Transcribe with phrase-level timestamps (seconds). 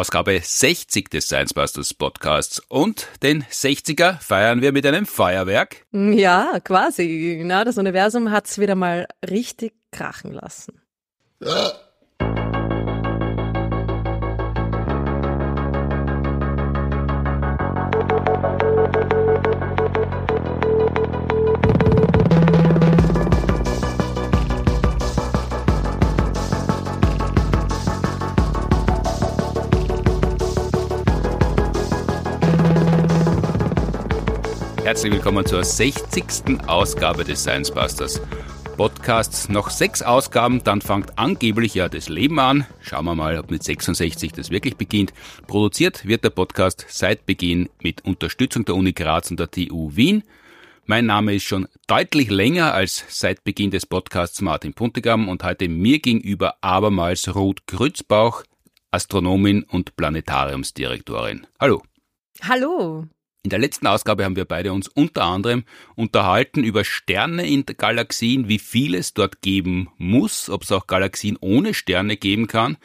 [0.00, 2.58] Ausgabe 60 des Science Busters Podcasts.
[2.68, 5.84] Und den 60er feiern wir mit einem Feuerwerk.
[5.92, 7.42] Ja, quasi.
[7.44, 10.80] Na, das Universum hat's wieder mal richtig krachen lassen.
[34.90, 36.66] Herzlich willkommen zur 60.
[36.66, 38.20] Ausgabe des Science Busters
[38.76, 39.48] Podcasts.
[39.48, 42.66] Noch sechs Ausgaben, dann fängt angeblich ja das Leben an.
[42.80, 45.12] Schauen wir mal, ob mit 66 das wirklich beginnt.
[45.46, 50.24] Produziert wird der Podcast seit Beginn mit Unterstützung der Uni Graz und der TU Wien.
[50.86, 55.68] Mein Name ist schon deutlich länger als seit Beginn des Podcasts Martin Puntigam und heute
[55.68, 58.42] mir gegenüber abermals Ruth Grützbauch,
[58.90, 61.46] Astronomin und Planetariumsdirektorin.
[61.60, 61.80] Hallo.
[62.42, 63.06] Hallo.
[63.42, 68.48] In der letzten Ausgabe haben wir beide uns unter anderem unterhalten über Sterne in Galaxien,
[68.48, 72.76] wie viel es dort geben muss, ob es auch Galaxien ohne Sterne geben kann.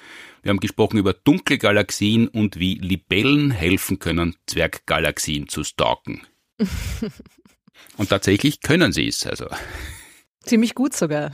[0.44, 6.22] Wir haben gesprochen über dunkle Galaxien und wie Libellen helfen können, Zwerggalaxien zu stalken.
[7.98, 9.48] und tatsächlich können sie es, also.
[10.46, 11.32] Ziemlich gut sogar.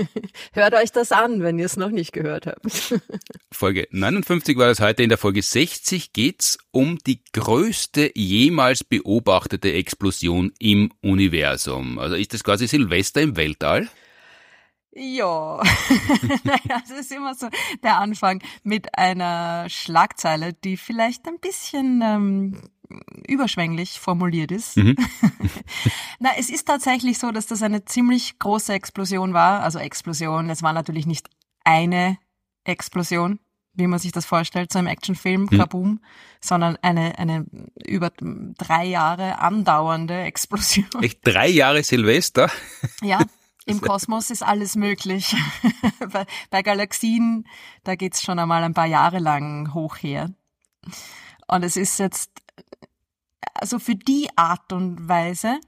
[0.52, 2.60] Hört euch das an, wenn ihr es noch nicht gehört habt.
[3.52, 5.02] Folge 59 war das heute.
[5.02, 11.98] In der Folge 60 geht's um die größte jemals beobachtete Explosion im Universum.
[11.98, 13.88] Also ist das quasi Silvester im Weltall?
[14.92, 15.62] Ja,
[16.68, 17.48] das ist immer so
[17.82, 22.62] der Anfang mit einer Schlagzeile, die vielleicht ein bisschen ähm,
[23.26, 24.76] überschwänglich formuliert ist.
[24.76, 24.96] Mhm.
[26.18, 29.62] Na, es ist tatsächlich so, dass das eine ziemlich große Explosion war.
[29.62, 31.28] Also Explosion, es war natürlich nicht
[31.64, 32.18] eine
[32.64, 33.38] Explosion,
[33.74, 35.58] wie man sich das vorstellt, so im Actionfilm, mhm.
[35.58, 36.00] Kaboom,
[36.40, 37.46] sondern eine, eine
[37.86, 41.02] über drei Jahre andauernde Explosion.
[41.02, 42.50] Echt drei Jahre Silvester?
[43.02, 43.20] Ja,
[43.66, 45.34] im Kosmos ist alles möglich.
[46.12, 47.46] bei, bei Galaxien,
[47.84, 50.30] da geht's schon einmal ein paar Jahre lang hoch her.
[51.46, 52.30] Und es ist jetzt
[53.54, 55.60] also für die Art und Weise,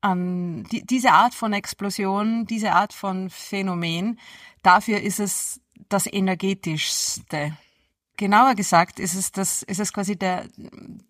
[0.00, 4.18] an die, diese Art von Explosion, diese Art von Phänomen,
[4.62, 7.56] dafür ist es das energetischste.
[8.16, 10.46] Genauer gesagt ist es das, ist es quasi der,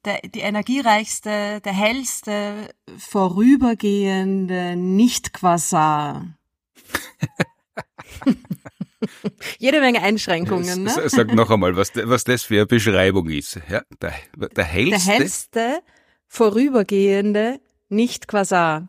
[0.04, 6.26] der, die energiereichste, der hellste, vorübergehende Nicht-Quasar.
[9.58, 10.84] Jede Menge Einschränkungen.
[10.84, 11.08] Ne?
[11.08, 13.60] Sag noch einmal, was, was das für eine Beschreibung ist.
[13.68, 14.14] Ja, der,
[14.56, 15.06] der hellste.
[15.06, 15.80] Der hellste,
[16.26, 18.88] vorübergehende Nicht-Quasar.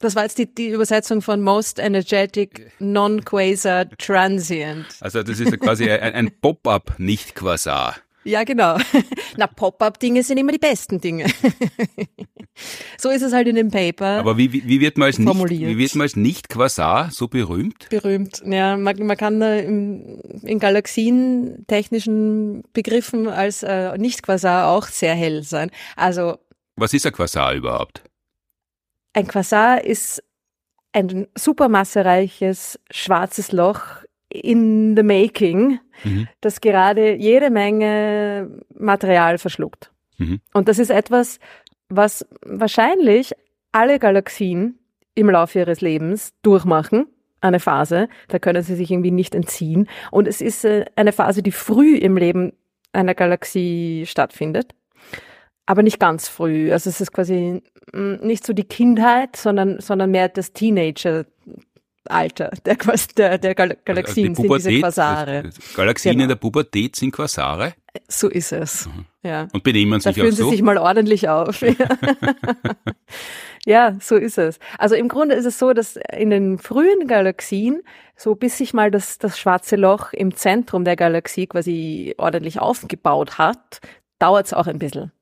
[0.00, 4.86] Das war jetzt die, die Übersetzung von Most Energetic Non-Quasar Transient.
[5.00, 7.96] Also das ist quasi ein, ein Pop-up Nicht-Quasar.
[8.24, 8.78] Ja, genau.
[9.36, 11.26] Na, Pop-up-Dinge sind immer die besten Dinge.
[12.98, 14.18] so ist es halt in dem Paper.
[14.18, 17.28] Aber wie, wie, wie wird man als nicht, wie wird man als nicht Quasar so
[17.28, 17.88] berühmt?
[17.90, 18.42] Berühmt.
[18.46, 24.86] Ja, man, man kann da in, in Galaxien technischen Begriffen als äh, nicht Quasar auch
[24.86, 25.70] sehr hell sein.
[25.96, 26.38] Also.
[26.76, 28.02] Was ist ein Quasar überhaupt?
[29.12, 30.22] Ein Quasar ist
[30.92, 33.82] ein supermassereiches schwarzes Loch
[34.28, 36.28] in the making, mhm.
[36.40, 39.90] das gerade jede Menge Material verschluckt.
[40.18, 40.40] Mhm.
[40.52, 41.38] Und das ist etwas,
[41.88, 43.32] was wahrscheinlich
[43.72, 44.78] alle Galaxien
[45.14, 47.06] im Laufe ihres Lebens durchmachen.
[47.40, 49.88] Eine Phase, da können sie sich irgendwie nicht entziehen.
[50.10, 52.54] Und es ist äh, eine Phase, die früh im Leben
[52.92, 54.74] einer Galaxie stattfindet
[55.66, 56.72] aber nicht ganz früh.
[56.72, 57.62] Also es ist quasi
[57.92, 61.24] mm, nicht so die Kindheit, sondern, sondern mehr das Teenager.
[62.06, 62.76] Alter der,
[63.16, 65.42] der, der Gal Galaxien also die Pubertät, sind diese Quasare.
[65.44, 66.22] Also Galaxien genau.
[66.24, 67.74] in der Pubertät sind Quasare?
[68.08, 68.86] So ist es.
[68.86, 69.04] Mhm.
[69.22, 69.48] Ja.
[69.52, 70.44] Und benehmen sich da fühlen auch so?
[70.44, 71.62] sie sich mal ordentlich auf.
[73.66, 74.58] ja, so ist es.
[74.78, 77.82] Also im Grunde ist es so, dass in den frühen Galaxien,
[78.16, 83.38] so bis sich mal das, das schwarze Loch im Zentrum der Galaxie quasi ordentlich aufgebaut
[83.38, 83.80] hat,
[84.18, 85.12] dauert es auch ein bisschen.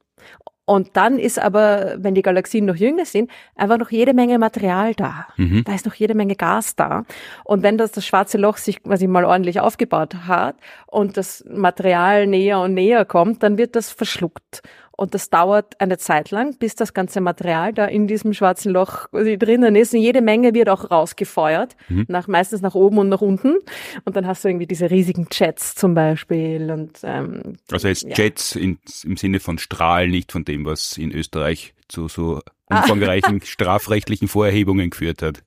[0.73, 4.95] Und dann ist aber, wenn die Galaxien noch jünger sind, einfach noch jede Menge Material
[4.95, 5.27] da.
[5.37, 5.65] Mhm.
[5.65, 7.05] Da ist noch jede Menge Gas da.
[7.45, 12.27] Und wenn das, das schwarze Loch sich quasi mal ordentlich aufgebaut hat und das Material
[12.27, 14.63] näher und näher kommt, dann wird das verschluckt.
[15.03, 19.09] Und das dauert eine Zeit lang, bis das ganze Material da in diesem schwarzen Loch
[19.11, 19.93] drinnen ist.
[19.95, 22.05] Und jede Menge wird auch rausgefeuert, mhm.
[22.07, 23.57] nach, meistens nach oben und nach unten.
[24.05, 26.71] Und dann hast du irgendwie diese riesigen Jets zum Beispiel.
[26.71, 28.15] Und, ähm, also jetzt ja.
[28.15, 33.41] Jets in, im Sinne von Strahl, nicht von dem, was in Österreich zu so umfangreichen
[33.45, 35.45] strafrechtlichen Vorerhebungen geführt hat.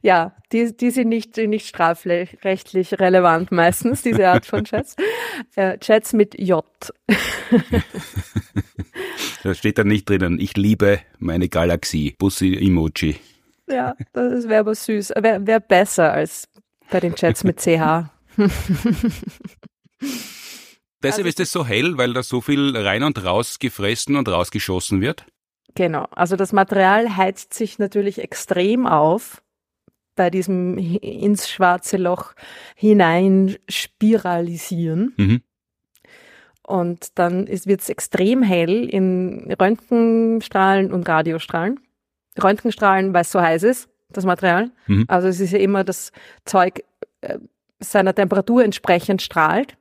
[0.00, 4.96] Ja, die, die sind nicht, nicht strafrechtlich relevant meistens, diese Art von Chats.
[5.56, 6.64] Äh, Chats mit J.
[9.42, 13.16] da steht dann nicht drinnen, ich liebe meine Galaxie, Bussi-Emoji.
[13.68, 15.10] Ja, das wäre aber süß.
[15.20, 16.48] Wäre wär besser als
[16.90, 18.08] bei den Chats mit CH.
[21.02, 24.28] Deshalb also, ist es so hell, weil da so viel rein und raus gefressen und
[24.28, 25.26] rausgeschossen wird?
[25.74, 26.06] Genau.
[26.10, 29.42] Also das Material heizt sich natürlich extrem auf
[30.16, 32.34] bei diesem ins schwarze Loch
[32.74, 35.14] hinein spiralisieren.
[35.16, 35.42] Mhm.
[36.66, 41.80] Und dann wird es extrem hell in Röntgenstrahlen und Radiostrahlen.
[42.42, 44.70] Röntgenstrahlen, weil es so heiß ist, das Material.
[44.86, 45.04] Mhm.
[45.08, 46.12] Also es ist ja immer das
[46.44, 46.82] Zeug
[47.22, 47.38] äh,
[47.78, 49.76] seiner Temperatur entsprechend strahlt.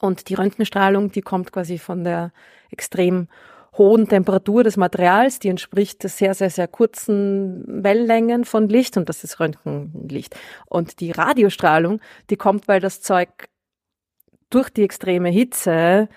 [0.00, 2.32] Und die Röntgenstrahlung, die kommt quasi von der
[2.70, 3.28] extrem
[3.76, 9.24] hohen Temperatur des Materials, die entspricht sehr, sehr, sehr kurzen Wellenlängen von Licht und das
[9.24, 10.36] ist Röntgenlicht.
[10.66, 12.00] Und die Radiostrahlung,
[12.30, 13.28] die kommt, weil das Zeug
[14.50, 16.08] durch die extreme Hitze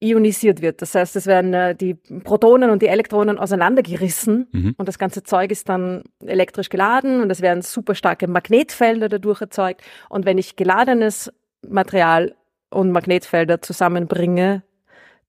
[0.00, 0.82] ionisiert wird.
[0.82, 4.74] Das heißt, es werden äh, die Protonen und die Elektronen auseinandergerissen mhm.
[4.76, 9.40] und das ganze Zeug ist dann elektrisch geladen und es werden super starke Magnetfelder dadurch
[9.40, 9.82] erzeugt.
[10.08, 11.32] Und wenn ich geladenes
[11.66, 12.34] Material
[12.70, 14.62] und Magnetfelder zusammenbringe,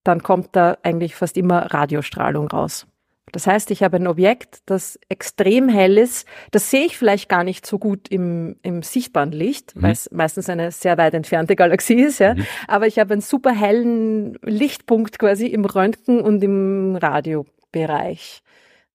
[0.06, 2.88] dann kommt da eigentlich fast immer Radiostrahlung raus.
[3.31, 6.28] Das heißt, ich habe ein Objekt, das extrem hell ist.
[6.52, 9.81] Das sehe ich vielleicht gar nicht so gut im, im sichtbaren Licht, mhm.
[9.81, 12.36] weil es meistens eine sehr weit entfernte Galaxie ist, ja.
[12.36, 12.46] Mhm.
[12.68, 18.44] Aber ich habe einen super hellen Lichtpunkt quasi im Röntgen und im Radiobereich.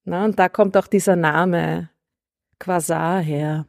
[0.05, 1.91] Na, und da kommt auch dieser Name
[2.59, 3.67] Quasar her.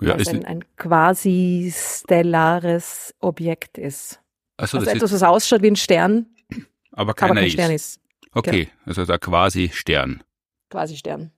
[0.00, 4.21] Ja, es ein, ein quasi stellares Objekt ist.
[4.62, 6.26] Also, also etwas, was ausschaut wie ein Stern,
[6.92, 7.52] aber, keiner aber kein ist.
[7.52, 8.00] Stern ist.
[8.32, 8.76] Okay, genau.
[8.86, 10.22] also da quasi Stern.
[10.70, 11.32] Quasi Stern.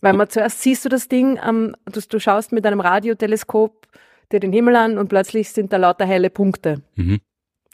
[0.00, 3.86] Weil man zuerst siehst du das Ding, ähm, du, du schaust mit einem Radioteleskop
[4.32, 7.20] dir den Himmel an und plötzlich sind da lauter helle Punkte, mhm.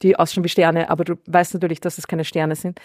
[0.02, 2.78] die ausschauen wie Sterne, aber du weißt natürlich, dass es keine Sterne sind.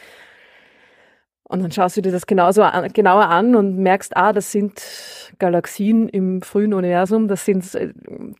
[1.50, 4.84] Und dann schaust du dir das genauso an, genauer an und merkst, ah, das sind
[5.40, 7.92] Galaxien im frühen Universum, das sind äh,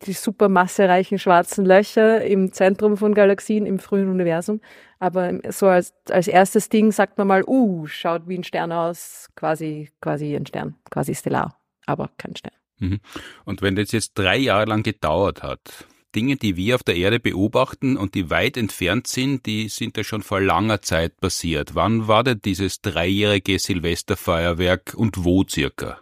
[0.06, 4.60] die supermassereichen schwarzen Löcher im Zentrum von Galaxien im frühen Universum.
[5.00, 9.28] Aber so als, als erstes Ding sagt man mal, uh, schaut wie ein Stern aus,
[9.34, 12.54] quasi, quasi ein Stern, quasi stellar, aber kein Stern.
[12.78, 13.00] Mhm.
[13.44, 17.20] Und wenn das jetzt drei Jahre lang gedauert hat, Dinge, die wir auf der Erde
[17.20, 21.74] beobachten und die weit entfernt sind, die sind ja schon vor langer Zeit passiert.
[21.74, 26.00] Wann war denn dieses dreijährige Silvesterfeuerwerk und wo circa?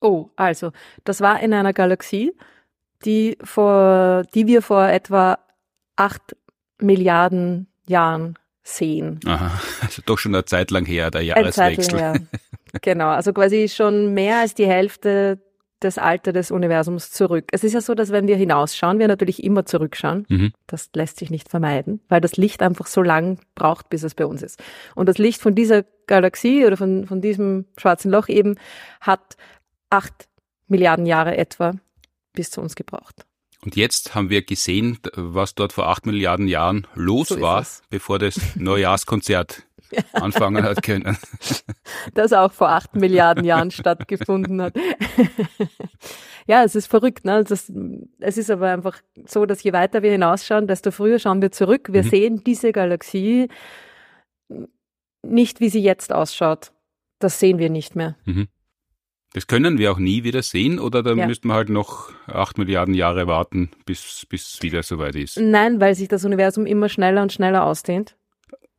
[0.00, 0.72] Oh, also,
[1.04, 2.32] das war in einer Galaxie,
[3.04, 5.38] die vor, die wir vor etwa
[5.96, 6.36] acht
[6.78, 9.20] Milliarden Jahren sehen.
[9.26, 11.98] Aha, also doch schon eine Zeit lang her, der Jahreswechsel.
[11.98, 12.20] Her.
[12.82, 15.40] Genau, also quasi schon mehr als die Hälfte
[15.80, 17.46] das Alter des Universums zurück.
[17.52, 20.26] Es ist ja so, dass wenn wir hinausschauen, wir natürlich immer zurückschauen.
[20.28, 20.52] Mhm.
[20.66, 24.26] Das lässt sich nicht vermeiden, weil das Licht einfach so lang braucht, bis es bei
[24.26, 24.62] uns ist.
[24.94, 28.56] Und das Licht von dieser Galaxie oder von, von diesem schwarzen Loch eben
[29.00, 29.36] hat
[29.88, 30.28] acht
[30.68, 31.74] Milliarden Jahre etwa
[32.32, 33.26] bis zu uns gebraucht.
[33.62, 38.18] Und jetzt haben wir gesehen, was dort vor acht Milliarden Jahren los so war, bevor
[38.18, 39.66] das Neujahrskonzert
[40.12, 41.16] anfangen hat können.
[42.14, 44.74] Das auch vor acht Milliarden Jahren stattgefunden hat.
[46.46, 47.24] ja, es ist verrückt.
[47.24, 47.44] Ne?
[47.44, 47.70] Das,
[48.20, 51.88] es ist aber einfach so, dass je weiter wir hinausschauen, desto früher schauen wir zurück.
[51.92, 52.08] Wir mhm.
[52.08, 53.48] sehen diese Galaxie
[55.22, 56.72] nicht, wie sie jetzt ausschaut.
[57.18, 58.16] Das sehen wir nicht mehr.
[58.24, 58.48] Mhm.
[59.32, 61.26] Das können wir auch nie wieder sehen oder dann ja.
[61.26, 65.38] müssten wir halt noch acht Milliarden Jahre warten, bis, bis es wieder soweit ist?
[65.38, 68.16] Nein, weil sich das Universum immer schneller und schneller ausdehnt.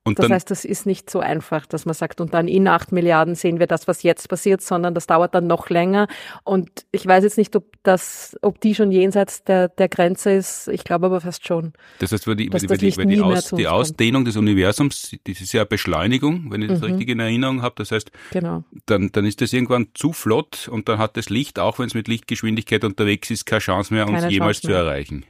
[0.04, 2.92] Und das heißt, das ist nicht so einfach, dass man sagt, und dann in acht
[2.92, 6.08] Milliarden sehen wir das, was jetzt passiert, sondern das dauert dann noch länger.
[6.44, 10.70] Und ich weiß jetzt nicht, ob das, ob die schon jenseits der, der Grenze ist.
[10.70, 11.74] Ich glaube aber fast schon.
[12.00, 15.54] Das heißt, weil die, weil die, weil die, Aus, die Ausdehnung des Universums, das ist
[15.54, 16.86] ja eine Beschleunigung, wenn ich das mhm.
[16.86, 17.76] richtig in Erinnerung habe.
[17.78, 18.64] Das heißt, genau.
[18.88, 21.94] dann, dann ist das irgendwann zu flott und dann hat das Licht, auch wenn es
[21.94, 25.26] mit Lichtgeschwindigkeit unterwegs ist, keine Chance mehr, uns keine jemals zu erreichen.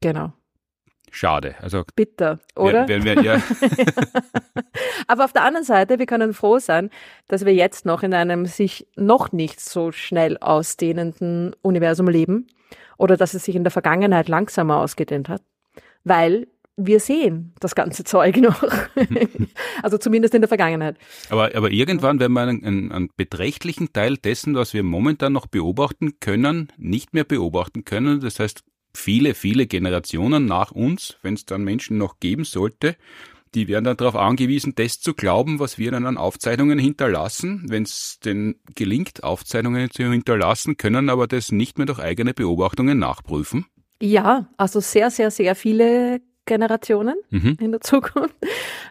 [0.00, 0.32] Genau.
[1.14, 1.54] Schade.
[1.60, 2.88] Also bitter, oder?
[2.88, 3.40] Wir, wir, ja.
[5.06, 6.90] Aber auf der anderen Seite, wir können froh sein,
[7.28, 12.48] dass wir jetzt noch in einem sich noch nicht so schnell ausdehnenden Universum leben
[12.98, 15.42] oder dass es sich in der Vergangenheit langsamer ausgedehnt hat,
[16.02, 18.64] weil wir sehen das ganze Zeug noch.
[19.84, 20.96] also zumindest in der Vergangenheit.
[21.30, 25.46] Aber, aber irgendwann werden wir einen, einen, einen, beträchtlichen Teil dessen, was wir momentan noch
[25.46, 28.18] beobachten können, nicht mehr beobachten können.
[28.18, 32.96] Das heißt, viele, viele Generationen nach uns, wenn es dann Menschen noch geben sollte,
[33.54, 37.64] die werden dann darauf angewiesen, das zu glauben, was wir dann an Aufzeichnungen hinterlassen.
[37.68, 42.98] Wenn es denn gelingt, Aufzeichnungen zu hinterlassen, können aber das nicht mehr durch eigene Beobachtungen
[42.98, 43.66] nachprüfen.
[44.00, 47.56] Ja, also sehr, sehr, sehr viele Generationen mhm.
[47.60, 48.34] in der Zukunft.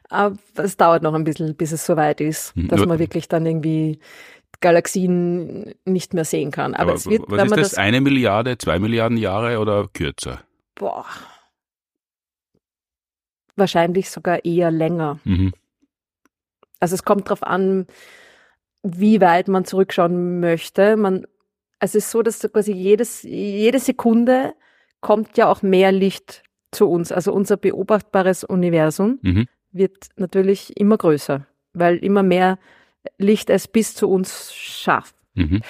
[0.09, 2.69] Aber es dauert noch ein bisschen, bis es soweit ist, mhm.
[2.69, 3.99] dass man wirklich dann irgendwie
[4.63, 6.73] Galaxien nicht mehr sehen kann.
[6.73, 10.41] Aber, Aber es wird, was ist das, das eine Milliarde, zwei Milliarden Jahre oder kürzer?
[10.73, 11.05] Boah,
[13.55, 15.19] wahrscheinlich sogar eher länger.
[15.25, 15.51] Mhm.
[16.79, 17.87] Also es kommt darauf an,
[18.83, 20.97] wie weit man zurückschauen möchte.
[20.97, 21.25] Man,
[21.79, 24.53] es ist so, dass quasi jedes, jede Sekunde
[25.01, 27.11] kommt ja auch mehr Licht zu uns.
[27.11, 29.47] Also unser beobachtbares Universum mhm.
[29.71, 32.57] wird natürlich immer größer, weil immer mehr
[33.17, 35.15] Licht es bis zu uns schafft.
[35.33, 35.61] Mhm.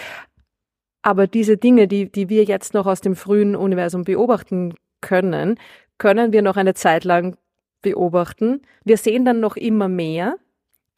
[1.02, 5.60] Aber diese Dinge, die, die wir jetzt noch aus dem frühen Universum beobachten können,
[5.98, 7.38] können wir noch eine Zeit lang
[7.82, 8.62] beobachten.
[8.84, 10.38] Wir sehen dann noch immer mehr,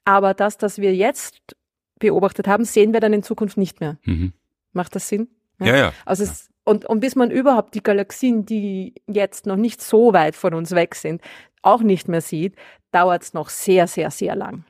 [0.06, 1.56] aber das, das wir jetzt
[2.00, 3.98] beobachtet haben, sehen wir dann in Zukunft nicht mehr.
[4.04, 4.34] Mhm.
[4.74, 5.27] Macht das Sinn?
[5.60, 5.77] Ja, ja.
[5.77, 5.94] ja.
[6.06, 10.36] Also es, und, und bis man überhaupt die Galaxien, die jetzt noch nicht so weit
[10.36, 11.22] von uns weg sind,
[11.62, 12.56] auch nicht mehr sieht,
[12.92, 14.65] dauert es noch sehr, sehr, sehr lang.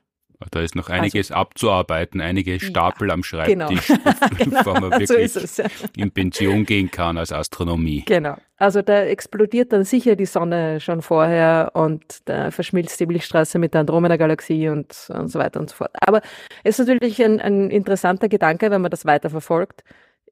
[0.52, 4.02] Da ist noch einiges also, abzuarbeiten, einige Stapel ja, am Schreibtisch, genau.
[4.58, 5.66] bevor man wirklich so es, ja.
[5.96, 8.04] in Pension gehen kann als Astronomie.
[8.06, 8.36] Genau.
[8.58, 13.74] Also da explodiert dann sicher die Sonne schon vorher und da verschmilzt die Milchstraße mit
[13.74, 15.92] der Andromeda-Galaxie und, und so weiter und so fort.
[16.00, 16.22] Aber
[16.64, 19.84] es ist natürlich ein, ein interessanter Gedanke, wenn man das weiter verfolgt.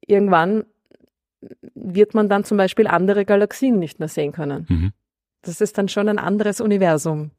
[0.06, 0.66] Irgendwann
[1.76, 4.66] wird man dann zum Beispiel andere Galaxien nicht mehr sehen können.
[4.70, 4.92] Mhm.
[5.42, 7.32] Das ist dann schon ein anderes Universum.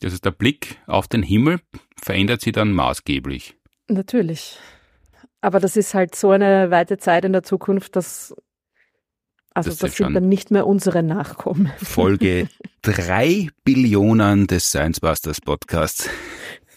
[0.00, 1.60] Das ist der Blick auf den Himmel
[2.00, 3.56] verändert sich dann maßgeblich.
[3.88, 4.58] Natürlich.
[5.40, 8.34] Aber das ist halt so eine weite Zeit in der Zukunft, dass
[9.54, 11.72] also das, das sind dann nicht mehr unsere Nachkommen.
[11.82, 12.48] Folge
[12.82, 16.10] drei Billionen des Science Busters Podcasts.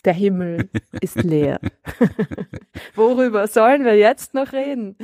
[0.05, 0.69] Der Himmel
[1.01, 1.59] ist leer.
[2.95, 4.95] Worüber sollen wir jetzt noch reden?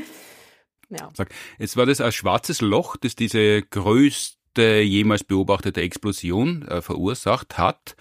[0.90, 1.10] Ja.
[1.16, 7.58] Sag, jetzt war das ein schwarzes Loch, das diese größte jemals beobachtete Explosion äh, verursacht
[7.58, 7.96] hat.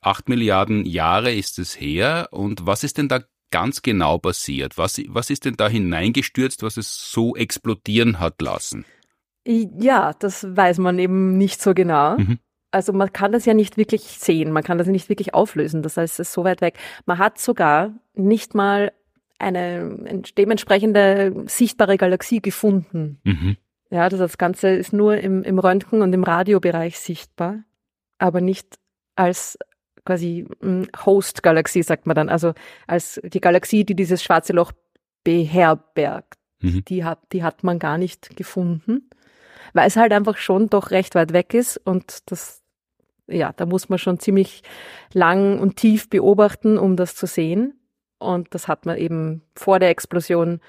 [0.00, 2.28] Acht Milliarden Jahre ist es her.
[2.30, 3.20] Und was ist denn da
[3.50, 4.76] ganz genau passiert?
[4.76, 8.84] Was, was ist denn da hineingestürzt, was es so explodieren hat lassen?
[9.46, 12.16] Ja, das weiß man eben nicht so genau.
[12.18, 12.38] Mhm.
[12.70, 15.96] Also man kann das ja nicht wirklich sehen, man kann das nicht wirklich auflösen, das
[15.96, 16.76] heißt, es ist so weit weg.
[17.06, 18.92] Man hat sogar nicht mal
[19.38, 23.20] eine dementsprechende sichtbare Galaxie gefunden.
[23.22, 23.56] Mhm.
[23.90, 27.64] Ja, das, das Ganze ist nur im, im Röntgen- und im Radiobereich sichtbar,
[28.18, 28.78] aber nicht
[29.16, 29.58] als
[30.04, 32.54] quasi hm, Host-Galaxie, sagt man dann, also
[32.86, 34.72] als die Galaxie, die dieses schwarze Loch
[35.22, 36.34] beherbergt.
[36.60, 36.84] Mhm.
[36.86, 39.10] Die, hat, die hat man gar nicht gefunden,
[39.72, 42.62] weil es halt einfach schon doch recht weit weg ist und das,
[43.26, 44.62] ja, da muss man schon ziemlich
[45.12, 47.80] lang und tief beobachten, um das zu sehen.
[48.18, 50.60] Und das hat man eben vor der Explosion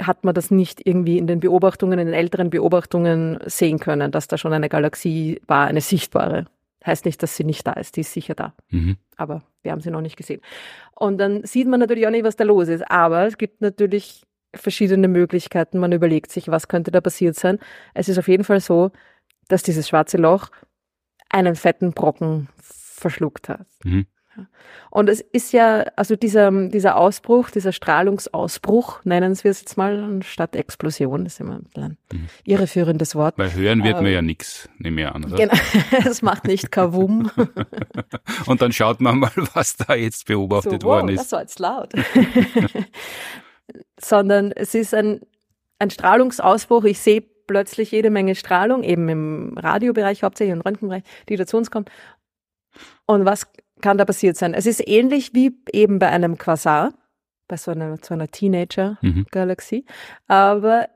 [0.00, 4.28] hat man das nicht irgendwie in den Beobachtungen, in den älteren Beobachtungen sehen können, dass
[4.28, 6.46] da schon eine Galaxie war, eine sichtbare.
[6.84, 8.54] Heißt nicht, dass sie nicht da ist, die ist sicher da.
[8.70, 8.96] Mhm.
[9.16, 10.40] Aber wir haben sie noch nicht gesehen.
[10.94, 12.90] Und dann sieht man natürlich auch nicht, was da los ist.
[12.90, 14.22] Aber es gibt natürlich
[14.54, 15.78] verschiedene Möglichkeiten.
[15.78, 17.58] Man überlegt sich, was könnte da passiert sein.
[17.94, 18.90] Es ist auf jeden Fall so,
[19.48, 20.48] dass dieses schwarze Loch
[21.28, 23.66] einen fetten Brocken verschluckt hat.
[23.84, 24.06] Mhm.
[24.90, 30.22] Und es ist ja, also dieser, dieser Ausbruch, dieser Strahlungsausbruch, nennen wir es jetzt mal,
[30.22, 32.28] statt Explosion, das ist immer ein mhm.
[32.44, 33.38] irreführendes Wort.
[33.38, 35.36] Weil hören wird ähm, man ja nichts, nehme ich an, oder?
[35.36, 35.54] Genau,
[36.10, 37.30] es macht nicht Kavum.
[38.46, 41.24] Und dann schaut man mal, was da jetzt beobachtet so, worden wow, ist.
[41.24, 41.92] Das war jetzt laut.
[44.00, 45.20] Sondern es ist ein,
[45.78, 46.84] ein Strahlungsausbruch.
[46.84, 51.56] Ich sehe plötzlich jede Menge Strahlung, eben im Radiobereich hauptsächlich und Röntgenbereich, die da zu
[51.56, 51.90] uns kommt.
[53.06, 53.46] Und was
[53.80, 54.54] kann da passiert sein.
[54.54, 56.92] Es ist ähnlich wie eben bei einem Quasar,
[57.48, 60.24] bei so einer, so einer Teenager-Galaxie, mhm.
[60.28, 60.88] aber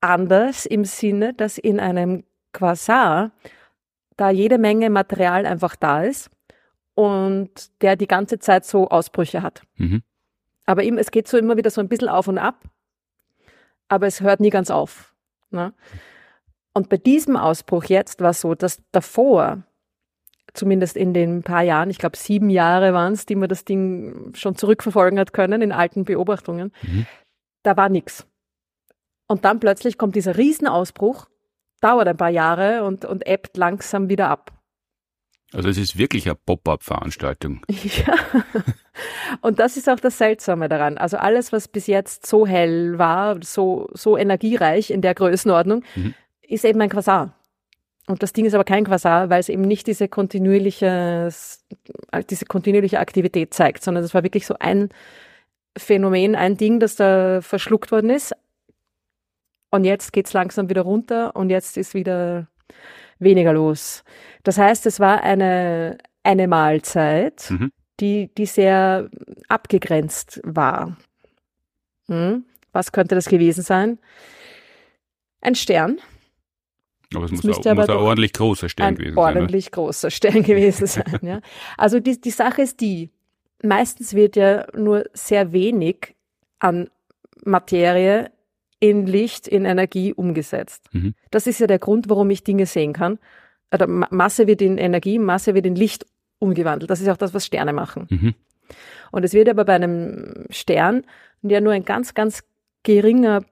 [0.00, 3.32] anders im Sinne, dass in einem Quasar
[4.16, 6.30] da jede Menge Material einfach da ist
[6.94, 7.50] und
[7.80, 9.62] der die ganze Zeit so Ausbrüche hat.
[9.76, 10.02] Mhm.
[10.66, 12.64] Aber ihm, es geht so immer wieder so ein bisschen auf und ab,
[13.88, 15.14] aber es hört nie ganz auf.
[15.50, 15.72] Ne?
[16.74, 19.62] Und bei diesem Ausbruch jetzt war es so, dass davor
[20.58, 24.32] zumindest in den paar Jahren, ich glaube sieben Jahre waren es, die man das Ding
[24.34, 27.06] schon zurückverfolgen hat können in alten Beobachtungen, mhm.
[27.62, 28.26] da war nichts.
[29.28, 31.28] Und dann plötzlich kommt dieser Riesenausbruch,
[31.80, 34.52] dauert ein paar Jahre und, und ebbt langsam wieder ab.
[35.52, 37.62] Also es ist wirklich eine Pop-up-Veranstaltung.
[37.70, 38.14] Ja.
[39.42, 40.98] Und das ist auch das Seltsame daran.
[40.98, 46.14] Also alles, was bis jetzt so hell war, so, so energiereich in der Größenordnung, mhm.
[46.42, 47.37] ist eben ein Quasar.
[48.08, 51.30] Und das Ding ist aber kein Quasar, weil es eben nicht diese kontinuierliche,
[52.30, 54.88] diese kontinuierliche Aktivität zeigt, sondern das war wirklich so ein
[55.76, 58.34] Phänomen, ein Ding, das da verschluckt worden ist.
[59.70, 62.48] Und jetzt geht's langsam wieder runter und jetzt ist wieder
[63.18, 64.04] weniger los.
[64.42, 67.70] Das heißt, es war eine, eine Mahlzeit, mhm.
[68.00, 69.10] die, die sehr
[69.48, 70.96] abgegrenzt war.
[72.06, 72.46] Hm?
[72.72, 73.98] Was könnte das gewesen sein?
[75.42, 75.98] Ein Stern.
[77.14, 79.24] Aber es muss, auch, muss ein ordentlich großer Stern gewesen sein.
[79.24, 81.40] Ein ordentlich großer Stern gewesen sein, ja.
[81.76, 83.10] Also die, die Sache ist die,
[83.62, 86.14] meistens wird ja nur sehr wenig
[86.58, 86.90] an
[87.44, 88.30] Materie
[88.80, 90.84] in Licht, in Energie umgesetzt.
[90.92, 91.14] Mhm.
[91.30, 93.18] Das ist ja der Grund, warum ich Dinge sehen kann.
[93.72, 96.06] Oder Masse wird in Energie, Masse wird in Licht
[96.38, 96.90] umgewandelt.
[96.90, 98.06] Das ist auch das, was Sterne machen.
[98.08, 98.34] Mhm.
[99.10, 101.04] Und es wird aber bei einem Stern
[101.42, 102.44] ja nur ein ganz, ganz
[102.82, 103.42] geringer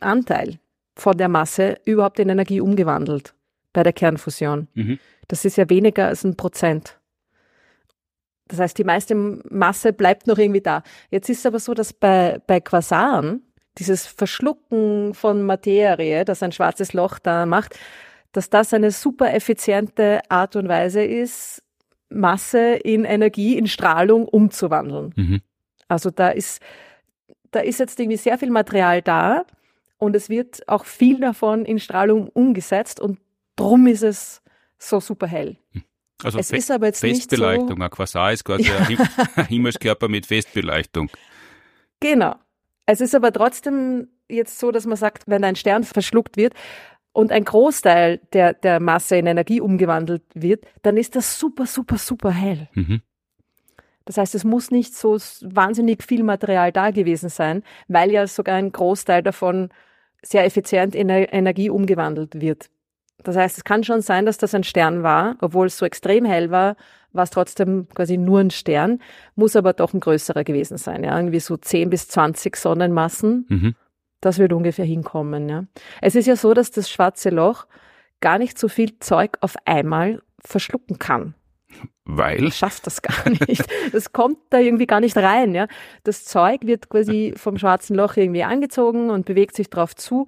[0.00, 0.58] Anteil
[0.98, 3.34] von der Masse überhaupt in Energie umgewandelt
[3.72, 4.68] bei der Kernfusion.
[4.74, 4.98] Mhm.
[5.28, 6.98] Das ist ja weniger als ein Prozent.
[8.48, 10.82] Das heißt, die meiste Masse bleibt noch irgendwie da.
[11.10, 13.42] Jetzt ist es aber so, dass bei, bei Quasaren
[13.76, 17.78] dieses Verschlucken von Materie, das ein schwarzes Loch da macht,
[18.32, 21.62] dass das eine super effiziente Art und Weise ist,
[22.08, 25.12] Masse in Energie, in Strahlung umzuwandeln.
[25.14, 25.40] Mhm.
[25.86, 26.60] Also da ist,
[27.50, 29.44] da ist jetzt irgendwie sehr viel Material da
[29.98, 33.18] und es wird auch viel davon in Strahlung umgesetzt und
[33.56, 34.42] drum ist es
[34.78, 35.58] so super hell.
[36.22, 38.78] Also es ist aber jetzt Festbeleuchtung, so, ein Quasar ist quasi ja.
[39.36, 41.10] ein Himmelskörper mit Festbeleuchtung.
[42.00, 42.34] Genau.
[42.86, 46.54] Es ist aber trotzdem jetzt so, dass man sagt, wenn ein Stern verschluckt wird
[47.12, 51.98] und ein Großteil der, der Masse in Energie umgewandelt wird, dann ist das super, super,
[51.98, 52.68] super hell.
[52.74, 53.02] Mhm.
[54.04, 58.56] Das heißt, es muss nicht so wahnsinnig viel Material da gewesen sein, weil ja sogar
[58.56, 59.68] ein Großteil davon
[60.22, 62.70] sehr effizient in Energie umgewandelt wird.
[63.24, 66.24] Das heißt, es kann schon sein, dass das ein Stern war, obwohl es so extrem
[66.24, 66.76] hell war,
[67.12, 69.00] war es trotzdem quasi nur ein Stern,
[69.34, 73.46] muss aber doch ein größerer gewesen sein, ja, irgendwie so 10 bis 20 Sonnenmassen.
[73.48, 73.74] Mhm.
[74.20, 75.64] Das wird ungefähr hinkommen, ja.
[76.00, 77.66] Es ist ja so, dass das schwarze Loch
[78.20, 81.34] gar nicht so viel Zeug auf einmal verschlucken kann.
[82.04, 82.46] Weil?
[82.46, 83.64] Das schafft das gar nicht.
[83.92, 85.68] Das kommt da irgendwie gar nicht rein, ja.
[86.04, 90.26] Das Zeug wird quasi vom schwarzen Loch irgendwie angezogen und bewegt sich drauf zu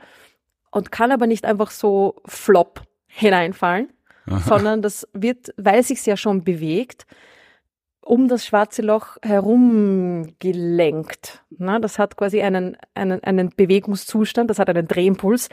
[0.70, 3.88] und kann aber nicht einfach so flop hineinfallen,
[4.26, 4.40] Aha.
[4.40, 7.06] sondern das wird, weil es sich ja schon bewegt,
[8.02, 11.44] um das schwarze Loch herum gelenkt.
[11.50, 15.48] Na, das hat quasi einen, einen, einen Bewegungszustand, das hat einen Drehimpuls,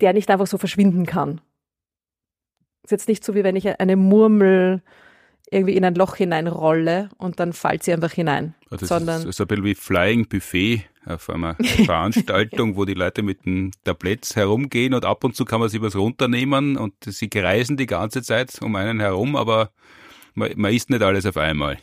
[0.00, 1.40] der nicht einfach so verschwinden kann.
[2.82, 4.82] Ist jetzt nicht so, wie wenn ich eine Murmel
[5.50, 8.54] irgendwie in ein Loch hineinrolle und dann fällt sie einfach hinein.
[8.70, 13.22] Also sondern ist, ist ein bisschen wie Flying Buffet auf einer Veranstaltung, wo die Leute
[13.22, 17.28] mit den Tabletts herumgehen und ab und zu kann man sich was runternehmen und sie
[17.28, 19.70] kreisen die ganze Zeit um einen herum, aber
[20.34, 21.78] man, man isst nicht alles auf einmal.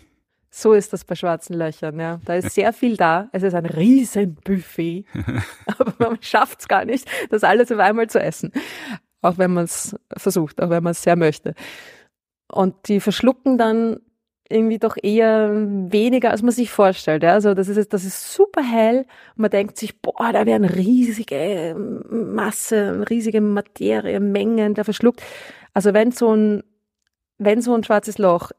[0.50, 2.20] So ist das bei schwarzen Löchern, ja.
[2.26, 3.30] Da ist sehr viel da.
[3.32, 5.06] Es ist ein Riesenbuffet.
[5.78, 8.52] aber man schafft es gar nicht, das alles auf einmal zu essen.
[9.22, 11.54] Auch wenn man es versucht, auch wenn man es sehr möchte.
[12.50, 14.00] Und die verschlucken dann
[14.50, 17.24] irgendwie doch eher weniger, als man sich vorstellt.
[17.24, 17.34] Ja?
[17.34, 19.06] Also das ist, das ist super hell
[19.36, 21.76] man denkt sich, boah, da werden riesige
[22.10, 25.22] Masse, riesige Materie, Mengen da verschluckt.
[25.74, 26.64] Also wenn so ein,
[27.38, 28.52] wenn so ein schwarzes Loch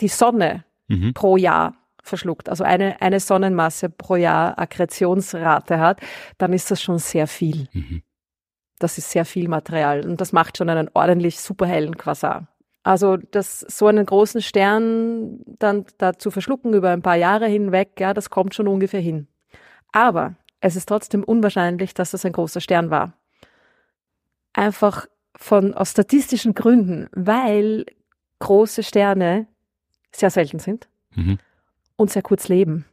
[0.00, 1.12] die Sonne mhm.
[1.12, 6.00] pro Jahr verschluckt, also eine, eine Sonnenmasse pro Jahr Akkretionsrate hat,
[6.38, 7.68] dann ist das schon sehr viel.
[7.72, 8.02] Mhm.
[8.80, 12.48] Das ist sehr viel Material und das macht schon einen ordentlich superhellen Quasar.
[12.82, 17.92] Also das so einen großen Stern dann da zu verschlucken über ein paar Jahre hinweg,
[18.00, 19.28] ja, das kommt schon ungefähr hin.
[19.92, 23.12] Aber es ist trotzdem unwahrscheinlich, dass das ein großer Stern war.
[24.54, 27.86] Einfach von aus statistischen Gründen, weil
[28.40, 29.46] große Sterne
[30.10, 31.38] sehr selten sind mhm.
[31.96, 32.86] und sehr kurz leben.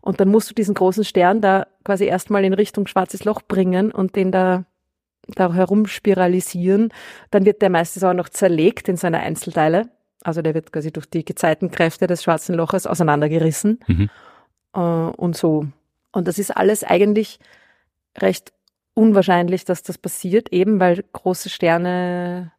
[0.00, 3.90] Und dann musst du diesen großen Stern da quasi erstmal in Richtung schwarzes Loch bringen
[3.90, 4.64] und den da
[5.28, 6.92] da herumspiralisieren,
[7.30, 9.88] dann wird der meistens auch noch zerlegt in seine Einzelteile.
[10.22, 13.80] Also der wird quasi durch die Gezeitenkräfte des schwarzen Loches auseinandergerissen.
[13.86, 14.10] Mhm.
[14.74, 15.66] Äh, und so.
[16.12, 17.38] Und das ist alles eigentlich
[18.18, 18.52] recht
[18.94, 22.52] unwahrscheinlich, dass das passiert, eben weil große Sterne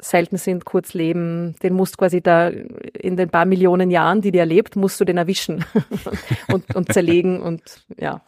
[0.00, 4.46] selten sind, kurz leben, den musst quasi da in den paar Millionen Jahren, die der
[4.46, 5.64] lebt, musst du den erwischen
[6.48, 7.62] und, und zerlegen und
[7.96, 8.22] ja.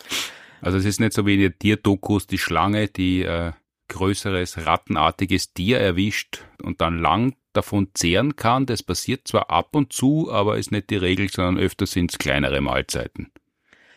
[0.60, 3.52] Also es ist nicht so wie in den Tierdokus die Schlange, die äh,
[3.88, 8.66] größeres rattenartiges Tier erwischt und dann lang davon zehren kann.
[8.66, 12.18] Das passiert zwar ab und zu, aber ist nicht die Regel, sondern öfter sind es
[12.18, 13.30] kleinere Mahlzeiten.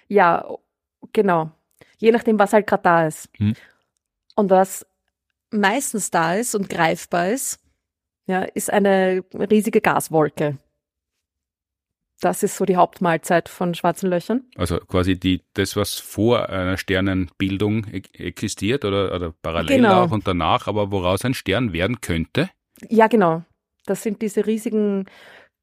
[0.07, 0.45] Ja,
[1.13, 1.51] genau.
[1.97, 3.29] Je nachdem, was halt gerade da ist.
[3.37, 3.53] Hm.
[4.35, 4.85] Und was
[5.51, 7.59] meistens da ist und greifbar ist,
[8.25, 10.57] ja, ist eine riesige Gaswolke.
[12.21, 14.43] Das ist so die Hauptmahlzeit von schwarzen Löchern.
[14.57, 20.03] Also quasi die, das, was vor einer Sternenbildung e existiert oder, oder parallel genau.
[20.03, 22.49] auch und danach, aber woraus ein Stern werden könnte?
[22.89, 23.43] Ja, genau.
[23.85, 25.05] Das sind diese riesigen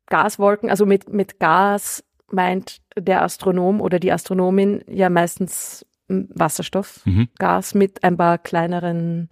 [0.07, 0.71] Gaswolken.
[0.71, 7.29] Also mit, mit Gas meint der Astronom oder die Astronomin ja meistens Wasserstoff, mhm.
[7.39, 9.29] Gas mit ein paar kleineren,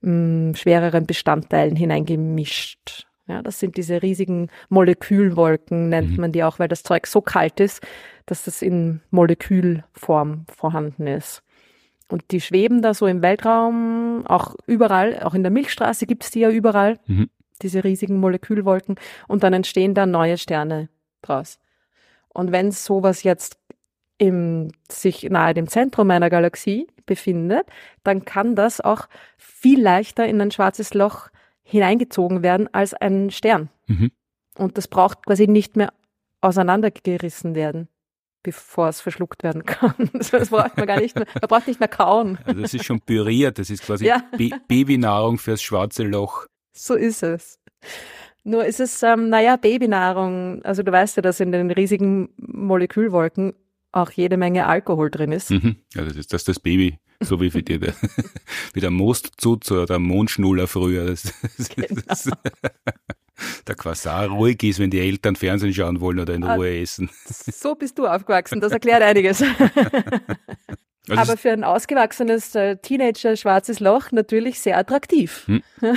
[0.00, 3.06] mh, schwereren Bestandteilen hineingemischt.
[3.28, 6.20] Ja, das sind diese riesigen Molekülwolken, nennt mhm.
[6.20, 7.86] man die auch, weil das Zeug so kalt ist,
[8.24, 11.42] dass es in Molekülform vorhanden ist.
[12.08, 16.40] Und die schweben da so im Weltraum, auch überall, auch in der Milchstraße gibt's die
[16.40, 17.28] ja überall, mhm.
[17.60, 18.96] diese riesigen Molekülwolken.
[19.28, 20.88] Und dann entstehen da neue Sterne
[21.20, 21.58] draus.
[22.30, 23.58] Und wenn sowas jetzt
[24.16, 27.66] im, sich nahe dem Zentrum einer Galaxie befindet,
[28.04, 31.28] dann kann das auch viel leichter in ein schwarzes Loch
[31.68, 33.68] hineingezogen werden als ein Stern.
[33.86, 34.10] Mhm.
[34.56, 35.92] Und das braucht quasi nicht mehr
[36.40, 37.88] auseinandergerissen werden,
[38.42, 39.94] bevor es verschluckt werden kann.
[40.14, 42.38] Das braucht man gar nicht mehr, man braucht nicht mehr kauen.
[42.44, 44.22] Also das ist schon püriert, das ist quasi ja.
[44.66, 46.46] Babynahrung fürs schwarze Loch.
[46.72, 47.60] So ist es.
[48.44, 53.52] Nur ist es, ähm, naja, Babynahrung, also du weißt ja, dass in den riesigen Molekülwolken
[53.92, 55.50] auch jede Menge Alkohol drin ist.
[55.50, 55.76] Mhm.
[55.94, 57.94] Also das ist das, das Baby so wie für dir der,
[58.74, 61.06] wie der Mostzutz oder der Mondschnuller früher.
[61.06, 62.00] Das, das, genau.
[62.06, 62.30] das,
[63.66, 67.10] der Quasar ruhig ist, wenn die Eltern Fernsehen schauen wollen oder in ah, Ruhe essen.
[67.26, 69.42] So bist du aufgewachsen, das erklärt einiges.
[71.10, 75.46] Also Aber für ein ausgewachsenes äh, Teenager schwarzes Loch natürlich sehr attraktiv.
[75.46, 75.62] Hm.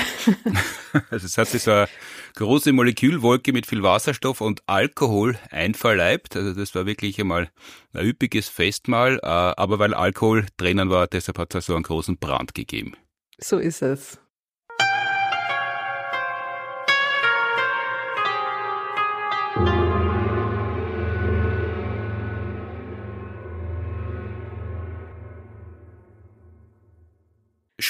[1.09, 1.87] also es hat sich so eine
[2.35, 6.35] große Molekülwolke mit viel Wasserstoff und Alkohol einverleibt.
[6.35, 7.49] Also das war wirklich einmal
[7.93, 9.19] ein üppiges Festmahl.
[9.21, 12.95] Äh, aber weil Alkohol drinnen war, deshalb hat es so einen großen Brand gegeben.
[13.37, 14.20] So ist es.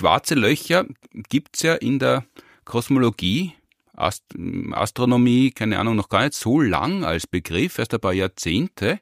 [0.01, 0.85] Schwarze Löcher
[1.29, 2.25] gibt's ja in der
[2.65, 3.53] Kosmologie,
[3.93, 4.23] Ast
[4.71, 8.99] Astronomie, keine Ahnung, noch gar nicht so lang als Begriff, erst ein paar Jahrzehnte.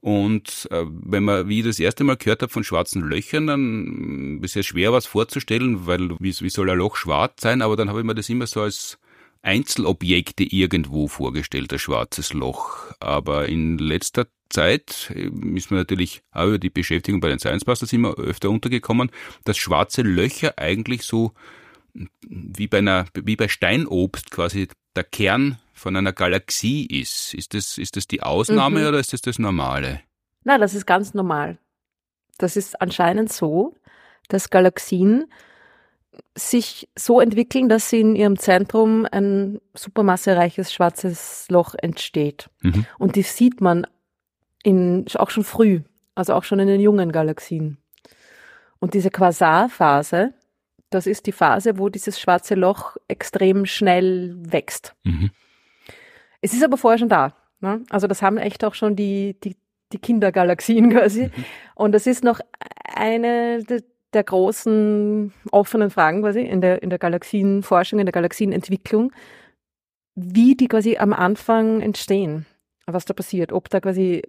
[0.00, 4.40] Und äh, wenn man, wie ich das erste Mal gehört habe von schwarzen Löchern, dann
[4.42, 7.62] ist es schwer, was vorzustellen, weil wie, wie soll ein Loch schwarz sein?
[7.62, 8.98] Aber dann habe ich mir das immer so als
[9.40, 12.92] Einzelobjekte irgendwo vorgestellt, ein schwarzes Loch.
[13.00, 17.64] Aber in letzter Zeit äh, ist mir natürlich auch über die Beschäftigung bei den Science
[17.64, 19.10] Busters immer öfter untergekommen,
[19.44, 21.32] dass schwarze Löcher eigentlich so
[22.28, 27.34] wie bei einer, wie bei Steinobst quasi der Kern von einer Galaxie ist.
[27.34, 28.86] Ist das, ist das die Ausnahme mhm.
[28.88, 30.00] oder ist das das Normale?
[30.44, 31.58] Nein, das ist ganz normal.
[32.38, 33.74] Das ist anscheinend so,
[34.28, 35.26] dass Galaxien
[36.34, 42.50] sich so entwickeln, dass sie in ihrem Zentrum ein supermassereiches schwarzes Loch entsteht.
[42.62, 42.86] Mhm.
[42.98, 43.86] Und die sieht man
[44.62, 45.80] in, auch schon früh,
[46.14, 47.78] also auch schon in den jungen Galaxien.
[48.78, 50.34] Und diese Quasarphase,
[50.90, 54.94] das ist die Phase, wo dieses schwarze Loch extrem schnell wächst.
[55.04, 55.30] Mhm.
[56.40, 57.34] Es ist aber vorher schon da.
[57.60, 57.82] Ne?
[57.90, 59.56] Also das haben echt auch schon die, die,
[59.92, 61.24] die Kindergalaxien quasi.
[61.24, 61.44] Mhm.
[61.74, 62.40] Und das ist noch
[62.84, 69.12] eine der, der großen offenen Fragen quasi in der, in der Galaxienforschung, in der Galaxienentwicklung,
[70.14, 72.46] wie die quasi am Anfang entstehen,
[72.86, 74.22] was da passiert, ob da quasi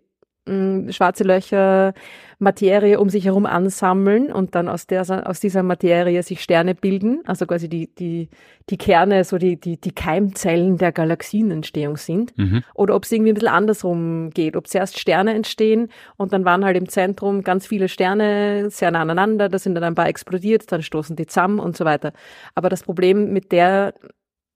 [0.91, 1.93] schwarze Löcher
[2.41, 7.21] Materie um sich herum ansammeln und dann aus, der, aus dieser Materie sich Sterne bilden,
[7.25, 8.29] also quasi die, die,
[8.69, 12.37] die Kerne, so die, die, die Keimzellen der Galaxienentstehung sind.
[12.37, 12.63] Mhm.
[12.73, 16.63] Oder ob es irgendwie ein bisschen andersrum geht, ob zuerst Sterne entstehen und dann waren
[16.63, 20.71] halt im Zentrum ganz viele Sterne sehr nah aneinander, da sind dann ein paar explodiert,
[20.71, 22.13] dann stoßen die zusammen und so weiter.
[22.55, 23.93] Aber das Problem mit der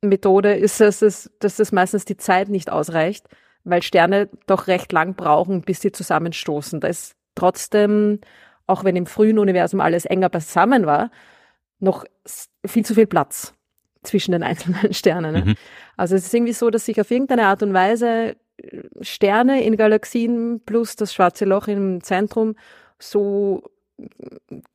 [0.01, 3.27] Methode ist, dass es, dass es meistens die Zeit nicht ausreicht,
[3.63, 6.79] weil Sterne doch recht lang brauchen, bis sie zusammenstoßen.
[6.79, 8.19] Da ist trotzdem,
[8.67, 11.11] auch wenn im frühen Universum alles enger beisammen war,
[11.79, 12.05] noch
[12.65, 13.53] viel zu viel Platz
[14.03, 15.33] zwischen den einzelnen Sternen.
[15.33, 15.45] Ne?
[15.45, 15.55] Mhm.
[15.97, 19.77] Also es ist irgendwie so, dass sich auf irgendeine Art und Weise äh, Sterne in
[19.77, 22.55] Galaxien plus das schwarze Loch im Zentrum
[22.99, 23.63] so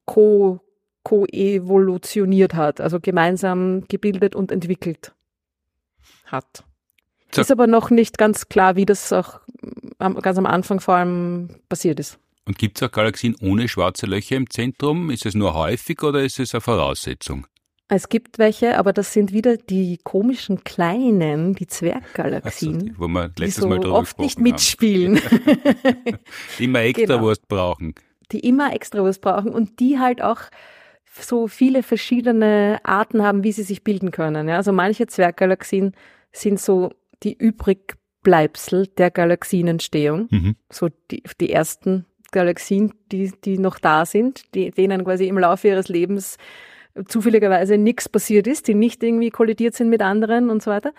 [0.05, 0.61] ko
[1.03, 5.15] koevolutioniert hat, also gemeinsam gebildet und entwickelt
[6.27, 6.65] hat.
[7.33, 7.43] So.
[7.43, 9.41] Ist aber noch nicht ganz klar, wie das auch
[9.99, 12.19] ganz am Anfang vor allem passiert ist.
[12.47, 15.11] Und gibt es auch Galaxien ohne schwarze Löcher im Zentrum?
[15.11, 17.47] Ist es nur häufig oder ist es eine Voraussetzung?
[17.89, 23.09] Es gibt welche, aber das sind wieder die komischen kleinen, die Zwerggalaxien, so, die, wo
[23.09, 25.21] wir letztes die so Mal oft nicht mitspielen.
[26.59, 27.23] die immer extra genau.
[27.23, 27.95] Wurst brauchen.
[28.31, 30.41] Die immer extra Wurst brauchen und die halt auch
[31.19, 34.49] so viele verschiedene Arten haben, wie sie sich bilden können.
[34.49, 34.57] Ja?
[34.57, 35.93] Also manche Zwerggalaxien
[36.31, 40.29] sind so die Übrigbleibsel der Galaxienentstehung.
[40.31, 40.57] Mhm.
[40.71, 45.69] So die, die ersten Galaxien, die, die noch da sind, die, denen quasi im Laufe
[45.69, 46.37] ihres Lebens
[47.07, 50.93] zufälligerweise nichts passiert ist, die nicht irgendwie kollidiert sind mit anderen und so weiter.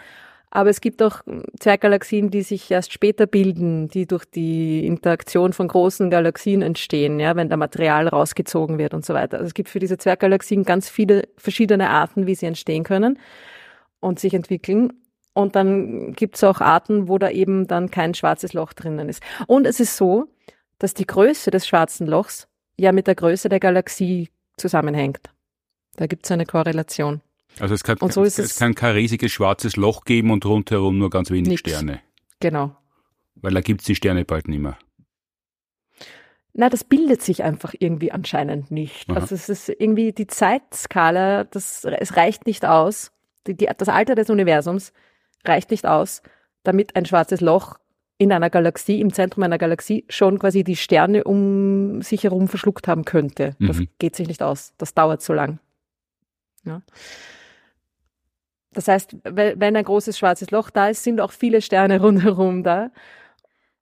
[0.51, 1.21] Aber es gibt auch
[1.59, 7.35] Zwerggalaxien, die sich erst später bilden, die durch die Interaktion von großen Galaxien entstehen, ja,
[7.35, 9.37] wenn da Material rausgezogen wird und so weiter.
[9.37, 13.19] Also es gibt für diese Zwerggalaxien ganz viele verschiedene Arten, wie sie entstehen können
[13.99, 14.93] und sich entwickeln.
[15.39, 19.23] Und dann gibt es auch Arten, wo da eben dann kein schwarzes Loch drinnen ist.
[19.47, 20.27] Und es ist so,
[20.79, 22.47] dass die Größe des schwarzen Lochs
[22.77, 25.21] ja mit der Größe der Galaxie zusammenhängt.
[25.95, 27.21] Da gibt es eine Korrelation.
[27.59, 31.09] Also es kann, so es, es kann kein riesiges schwarzes Loch geben und rundherum nur
[31.09, 31.61] ganz wenig nix.
[31.61, 32.01] Sterne.
[32.39, 32.75] Genau.
[33.35, 34.77] Weil da gibt es die Sterne bald nicht mehr.
[36.53, 39.09] Na, das bildet sich einfach irgendwie anscheinend nicht.
[39.09, 39.19] Aha.
[39.19, 43.11] Also es ist irgendwie die Zeitskala, das, es reicht nicht aus.
[43.47, 44.91] Die, die, das Alter des Universums
[45.45, 46.21] reicht nicht aus,
[46.63, 47.79] damit ein schwarzes Loch
[48.17, 52.87] in einer Galaxie, im Zentrum einer Galaxie, schon quasi die Sterne um sich herum verschluckt
[52.87, 53.55] haben könnte.
[53.59, 53.87] Das mhm.
[53.97, 54.73] geht sich nicht aus.
[54.77, 55.59] Das dauert so lang.
[56.65, 56.81] Ja.
[58.73, 62.91] Das heißt, wenn ein großes schwarzes Loch da ist, sind auch viele Sterne rundherum da.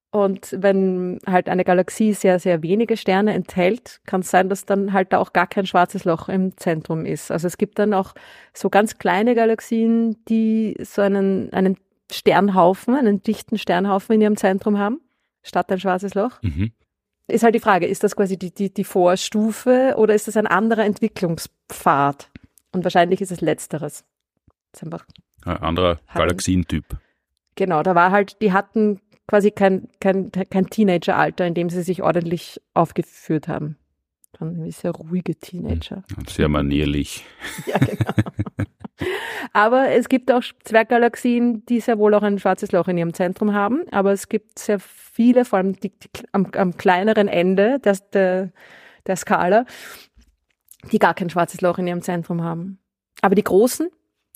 [0.10, 4.94] Und wenn halt eine Galaxie sehr, sehr wenige Sterne enthält, kann es sein, dass dann
[4.94, 7.30] halt da auch gar kein schwarzes Loch im Zentrum ist.
[7.30, 8.14] Also es gibt dann auch
[8.54, 11.78] so ganz kleine Galaxien, die so einen, einen
[12.10, 15.02] Sternhaufen, einen dichten Sternhaufen in ihrem Zentrum haben,
[15.44, 16.42] statt ein schwarzes Loch.
[16.42, 16.72] Mhm.
[17.28, 20.48] Ist halt die Frage, ist das quasi die, die, die Vorstufe oder ist das ein
[20.48, 22.32] anderer Entwicklungspfad?
[22.72, 24.06] Und wahrscheinlich ist es letzteres.
[24.74, 25.06] Ist einfach
[25.44, 26.86] ein anderer Galaxientyp.
[27.56, 32.02] Genau, da war halt, die hatten quasi kein, kein, kein Teenageralter, in dem sie sich
[32.02, 33.78] ordentlich aufgeführt haben.
[34.40, 36.04] Dann irgendwie sehr ruhige Teenager.
[36.28, 37.26] Sehr manierlich.
[37.66, 38.12] ja, genau.
[39.54, 43.54] aber es gibt auch Zwerggalaxien, die sehr wohl auch ein schwarzes Loch in ihrem Zentrum
[43.54, 43.84] haben.
[43.92, 48.52] Aber es gibt sehr viele, vor allem die, die, am, am kleineren Ende der, der,
[49.06, 49.66] der Skala,
[50.92, 52.80] die gar kein schwarzes Loch in ihrem Zentrum haben.
[53.22, 53.90] Aber die großen,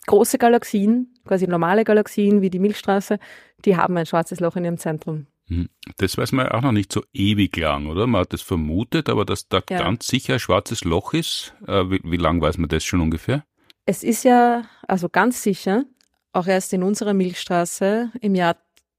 [0.07, 3.19] große Galaxien, quasi normale Galaxien wie die Milchstraße,
[3.65, 5.25] die haben ein schwarzes Loch in ihrem Zentrum.
[5.47, 5.69] Hm.
[5.97, 8.07] Das weiß man auch noch nicht so ewig lang, oder?
[8.07, 9.77] Man hat das vermutet, aber dass da ja.
[9.79, 13.43] ganz sicher ein schwarzes Loch ist, äh, wie, wie lang weiß man das schon ungefähr?
[13.85, 15.85] Es ist ja, also ganz sicher,
[16.33, 18.55] auch erst in unserer Milchstraße im Jahr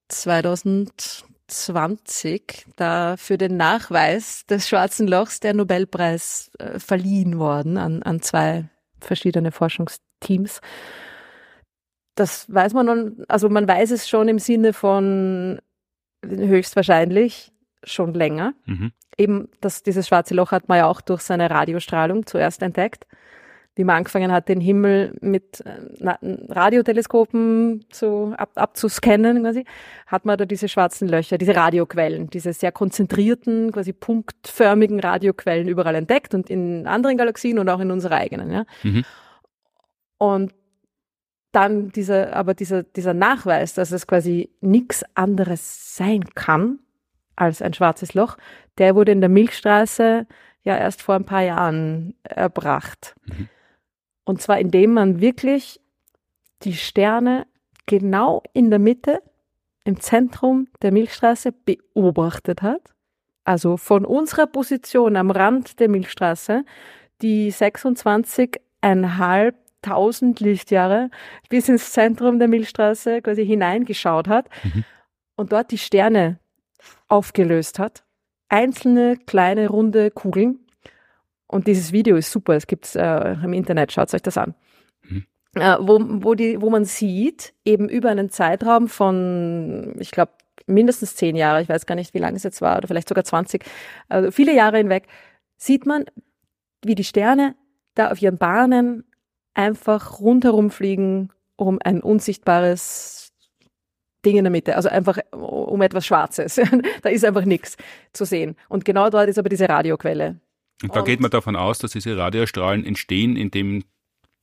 [0.08, 8.20] 2020 da für den Nachweis des Schwarzen Lochs der Nobelpreis äh, verliehen worden an, an
[8.20, 8.68] zwei
[9.00, 10.11] verschiedene Forschungsteams.
[12.14, 15.60] Das weiß man nun, also man weiß es schon im Sinne von
[16.24, 17.52] höchstwahrscheinlich
[17.84, 18.54] schon länger.
[18.66, 18.92] Mhm.
[19.18, 23.06] Eben, dass dieses schwarze Loch hat man ja auch durch seine Radiostrahlung zuerst entdeckt.
[23.74, 26.14] Wie man angefangen hat, den Himmel mit äh,
[26.50, 29.64] Radioteleskopen zu, ab, abzuscannen, quasi,
[30.06, 35.94] hat man da diese schwarzen Löcher, diese Radioquellen, diese sehr konzentrierten, quasi punktförmigen Radioquellen überall
[35.94, 38.50] entdeckt und in anderen Galaxien und auch in unserer eigenen.
[38.50, 38.64] Ja.
[38.82, 39.04] Mhm.
[40.22, 40.54] Und
[41.50, 46.78] dann dieser, aber dieser, dieser Nachweis, dass es quasi nichts anderes sein kann
[47.34, 48.36] als ein schwarzes Loch,
[48.78, 50.28] der wurde in der Milchstraße
[50.62, 53.16] ja erst vor ein paar Jahren erbracht.
[53.26, 53.48] Mhm.
[54.22, 55.80] Und zwar indem man wirklich
[56.62, 57.48] die Sterne
[57.86, 59.22] genau in der Mitte,
[59.82, 62.94] im Zentrum der Milchstraße beobachtet hat.
[63.42, 66.64] Also von unserer Position am Rand der Milchstraße,
[67.22, 71.10] die 26,5 1000 Lichtjahre
[71.48, 74.84] bis ins Zentrum der Milchstraße quasi hineingeschaut hat mhm.
[75.36, 76.38] und dort die Sterne
[77.08, 78.04] aufgelöst hat.
[78.48, 80.60] Einzelne kleine runde Kugeln.
[81.46, 82.54] Und dieses Video ist super.
[82.54, 83.92] Es gibt's äh, im Internet.
[83.92, 84.54] Schaut euch das an.
[85.02, 85.26] Mhm.
[85.54, 90.32] Äh, wo, wo, die, wo man sieht, eben über einen Zeitraum von, ich glaube,
[90.66, 93.24] mindestens zehn Jahre, ich weiß gar nicht, wie lange es jetzt war, oder vielleicht sogar
[93.24, 93.64] 20,
[94.08, 95.08] also viele Jahre hinweg,
[95.56, 96.04] sieht man,
[96.84, 97.54] wie die Sterne
[97.94, 99.04] da auf ihren Bahnen
[99.54, 103.32] einfach rundherum fliegen um ein unsichtbares
[104.24, 106.60] Ding in der Mitte, also einfach um etwas Schwarzes.
[107.02, 107.76] da ist einfach nichts
[108.12, 108.56] zu sehen.
[108.68, 110.40] Und genau dort ist aber diese Radioquelle.
[110.82, 113.84] Und da Und geht man davon aus, dass diese Radiostrahlen entstehen, indem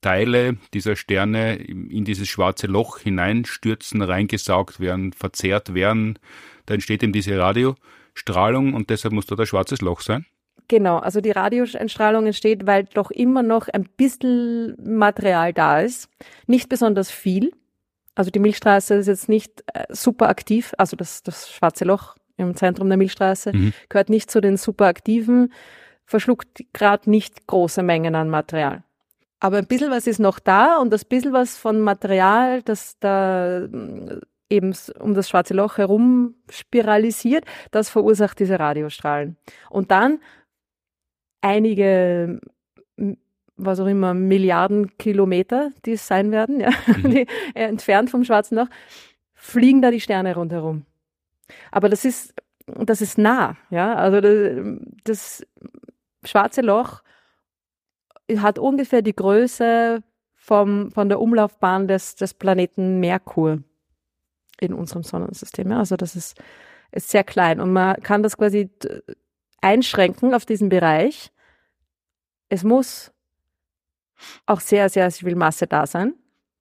[0.01, 6.19] Teile dieser Sterne in dieses schwarze Loch hineinstürzen, reingesaugt werden, verzerrt werden.
[6.65, 10.25] Da entsteht eben diese Radiostrahlung und deshalb muss dort ein schwarzes Loch sein.
[10.69, 16.09] Genau, also die Radioentstrahlung entsteht, weil doch immer noch ein bisschen Material da ist.
[16.45, 17.51] Nicht besonders viel.
[18.13, 22.55] Also die Milchstraße ist jetzt nicht äh, super aktiv, also das, das schwarze Loch im
[22.55, 23.73] Zentrum der Milchstraße mhm.
[23.89, 25.51] gehört nicht zu den super aktiven.
[26.05, 28.83] verschluckt gerade nicht große Mengen an Material.
[29.39, 33.61] Aber ein bisschen was ist noch da und das bisschen was von Material, das da
[33.61, 39.37] mm, eben um das schwarze Loch herum spiralisiert, das verursacht diese Radiostrahlen.
[39.69, 40.19] Und dann
[41.41, 42.39] einige,
[43.55, 47.11] was auch immer, Milliarden Kilometer, die es sein werden, ja, mhm.
[47.11, 48.67] die, äh, entfernt vom schwarzen Loch,
[49.33, 50.85] fliegen da die Sterne rundherum.
[51.71, 52.33] Aber das ist,
[52.65, 54.63] das ist nah, ja, also das,
[55.03, 55.47] das
[56.23, 57.01] schwarze Loch
[58.37, 60.03] hat ungefähr die Größe
[60.35, 63.59] vom, von der Umlaufbahn des, des Planeten Merkur
[64.59, 65.71] in unserem Sonnensystem.
[65.71, 65.79] Ja?
[65.79, 66.39] Also das ist,
[66.91, 68.69] ist sehr klein und man kann das quasi
[69.61, 71.31] einschränken auf diesen Bereich.
[72.49, 73.11] Es muss
[74.45, 76.13] auch sehr, sehr viel Masse da sein.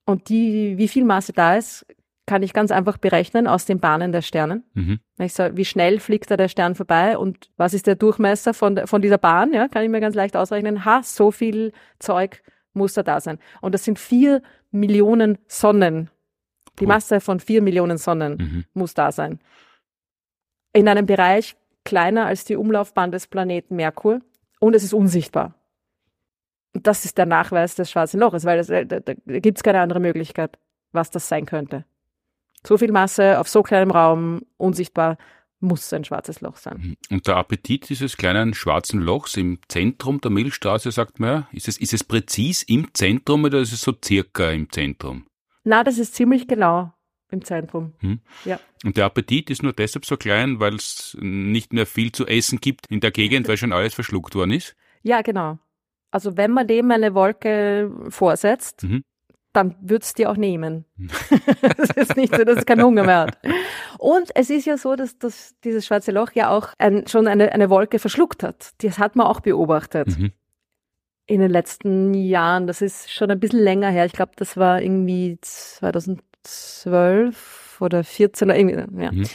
[0.04, 1.86] Und die, wie viel Masse da ist,
[2.26, 4.64] kann ich ganz einfach berechnen aus den Bahnen der Sternen.
[4.74, 5.00] Mhm.
[5.18, 8.86] Ich sage, wie schnell fliegt da der Stern vorbei und was ist der Durchmesser von,
[8.86, 9.52] von dieser Bahn?
[9.52, 10.84] Ja, kann ich mir ganz leicht ausrechnen.
[10.84, 12.42] Ha, so viel Zeug
[12.74, 13.38] muss da da sein.
[13.60, 16.10] Und das sind vier Millionen Sonnen.
[16.78, 18.64] Die Masse von vier Millionen Sonnen mhm.
[18.72, 19.40] muss da sein.
[20.72, 21.56] In einem Bereich
[21.88, 24.20] kleiner als die Umlaufbahn des Planeten Merkur
[24.60, 25.54] und es ist unsichtbar.
[26.74, 29.62] Und das ist der Nachweis des schwarzen Loches, weil das, da, da, da gibt es
[29.62, 30.58] keine andere Möglichkeit,
[30.92, 31.86] was das sein könnte.
[32.66, 35.16] So viel Masse auf so kleinem Raum, unsichtbar,
[35.60, 36.76] muss ein schwarzes Loch sein.
[36.78, 36.96] Mhm.
[37.10, 41.68] Und der Appetit dieses kleinen schwarzen Lochs im Zentrum der Milchstraße, sagt man ja, ist
[41.68, 45.26] es, ist es präzis im Zentrum oder ist es so circa im Zentrum?
[45.64, 46.92] Na, das ist ziemlich genau
[47.30, 47.92] im Zentrum.
[47.98, 48.20] Hm.
[48.44, 48.58] Ja.
[48.84, 52.60] Und der Appetit ist nur deshalb so klein, weil es nicht mehr viel zu essen
[52.60, 54.76] gibt in der Gegend, weil schon alles verschluckt worden ist?
[55.02, 55.58] Ja, genau.
[56.10, 59.02] Also wenn man dem eine Wolke vorsetzt, mhm
[59.52, 60.84] dann würd's dir auch nehmen.
[61.76, 63.38] das ist nicht so, dass es keinen Hunger mehr hat.
[63.98, 67.52] Und es ist ja so, dass, dass dieses schwarze Loch ja auch ein, schon eine,
[67.52, 68.70] eine Wolke verschluckt hat.
[68.82, 70.18] Das hat man auch beobachtet.
[70.18, 70.32] Mhm.
[71.26, 74.06] In den letzten Jahren, das ist schon ein bisschen länger her.
[74.06, 76.27] Ich glaube, das war irgendwie 2012
[77.80, 79.12] oder 14 oder irgendwie, ja.
[79.12, 79.26] Mhm.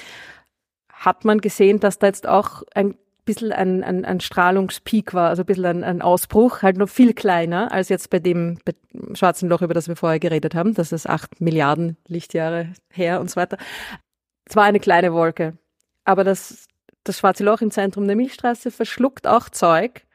[0.92, 2.96] Hat man gesehen, dass da jetzt auch ein
[3.26, 7.14] bisschen ein, ein, ein Strahlungspeak war, also ein bisschen ein, ein Ausbruch, halt noch viel
[7.14, 8.74] kleiner als jetzt bei dem bei
[9.14, 10.74] schwarzen Loch, über das wir vorher geredet haben.
[10.74, 13.58] Das ist acht Milliarden Lichtjahre her und so weiter.
[14.46, 15.58] Es war eine kleine Wolke.
[16.06, 16.68] Aber das,
[17.04, 20.06] das schwarze Loch im Zentrum der Milchstraße verschluckt auch Zeug,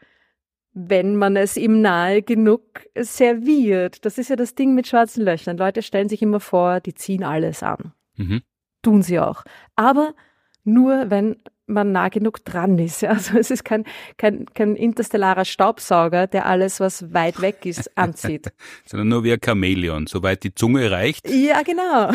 [0.81, 2.63] wenn man es ihm nahe genug
[2.97, 4.05] serviert.
[4.05, 5.57] Das ist ja das Ding mit schwarzen Löchern.
[5.57, 7.93] Leute stellen sich immer vor, die ziehen alles an.
[8.17, 8.43] Mhm.
[8.83, 9.43] Tun sie auch.
[9.75, 10.15] Aber
[10.63, 11.37] nur wenn
[11.67, 13.03] man nah genug dran ist.
[13.09, 13.85] Also es ist kein,
[14.19, 18.53] kein, kein interstellarer Staubsauger, der alles, was weit weg ist, anzieht.
[18.85, 21.29] Sondern nur wie ein Chamäleon, soweit die Zunge reicht.
[21.29, 22.13] Ja, genau.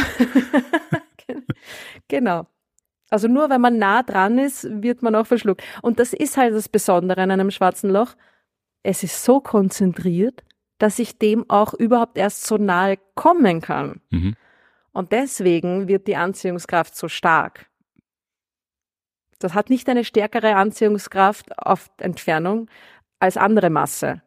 [2.08, 2.48] genau.
[3.10, 5.62] Also nur wenn man nah dran ist, wird man auch verschluckt.
[5.82, 8.16] Und das ist halt das Besondere an einem schwarzen Loch.
[8.84, 10.44] Es ist so konzentriert,
[10.78, 14.02] dass ich dem auch überhaupt erst so nahe kommen kann.
[14.10, 14.36] Mhm.
[14.92, 17.68] Und deswegen wird die Anziehungskraft so stark.
[19.40, 22.70] Das hat nicht eine stärkere Anziehungskraft auf Entfernung
[23.20, 24.22] als andere Masse.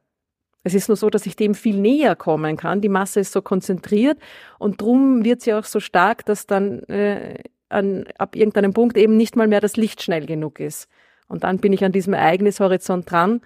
[0.63, 2.81] Es ist nur so, dass ich dem viel näher kommen kann.
[2.81, 4.19] Die Masse ist so konzentriert
[4.59, 7.39] und drum wird sie auch so stark, dass dann äh,
[7.69, 10.89] an, ab irgendeinem Punkt eben nicht mal mehr das Licht schnell genug ist.
[11.29, 13.43] Und dann bin ich an diesem Ereignishorizont dran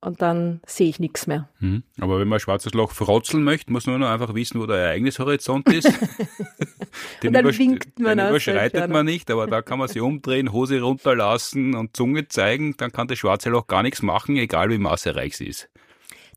[0.00, 1.48] und dann sehe ich nichts mehr.
[1.58, 1.82] Hm.
[2.00, 4.76] Aber wenn man ein schwarzes Loch frotzeln möchte, muss man nur einfach wissen, wo der
[4.76, 5.86] Ereignishorizont ist.
[7.22, 10.80] den, dann winkt man den überschreitet man nicht, aber da kann man sich umdrehen, Hose
[10.80, 15.36] runterlassen und Zunge zeigen, dann kann das schwarze Loch gar nichts machen, egal wie massereich
[15.36, 15.68] sie ist.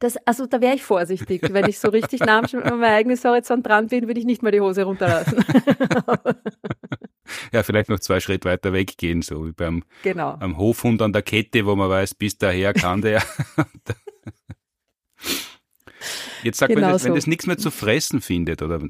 [0.04, 1.44] Das, also da wäre ich vorsichtig.
[1.50, 4.84] Wenn ich so richtig nah am Ereignishorizont dran bin, würde ich nicht mal die Hose
[4.84, 5.38] runterlassen.
[7.54, 10.36] ja, vielleicht noch zwei Schritte weiter weggehen, so wie beim genau.
[10.42, 13.24] am Hofhund an der Kette, wo man weiß, bis daher kann der.
[16.44, 17.08] Jetzt sag, genau wenn, das, so.
[17.08, 18.82] wenn das nichts mehr zu fressen findet oder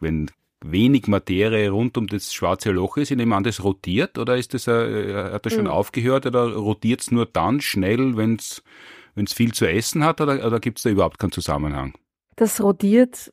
[0.00, 0.32] wenn
[0.64, 4.52] wenig Materie rund um das schwarze Loch ist, ich nehme an, das rotiert oder ist
[4.52, 5.70] das, äh, hat das schon mhm.
[5.70, 8.64] aufgehört oder rotiert es nur dann schnell, wenn es
[9.34, 11.94] viel zu essen hat oder, oder gibt es da überhaupt keinen Zusammenhang?
[12.36, 13.32] Das rotiert,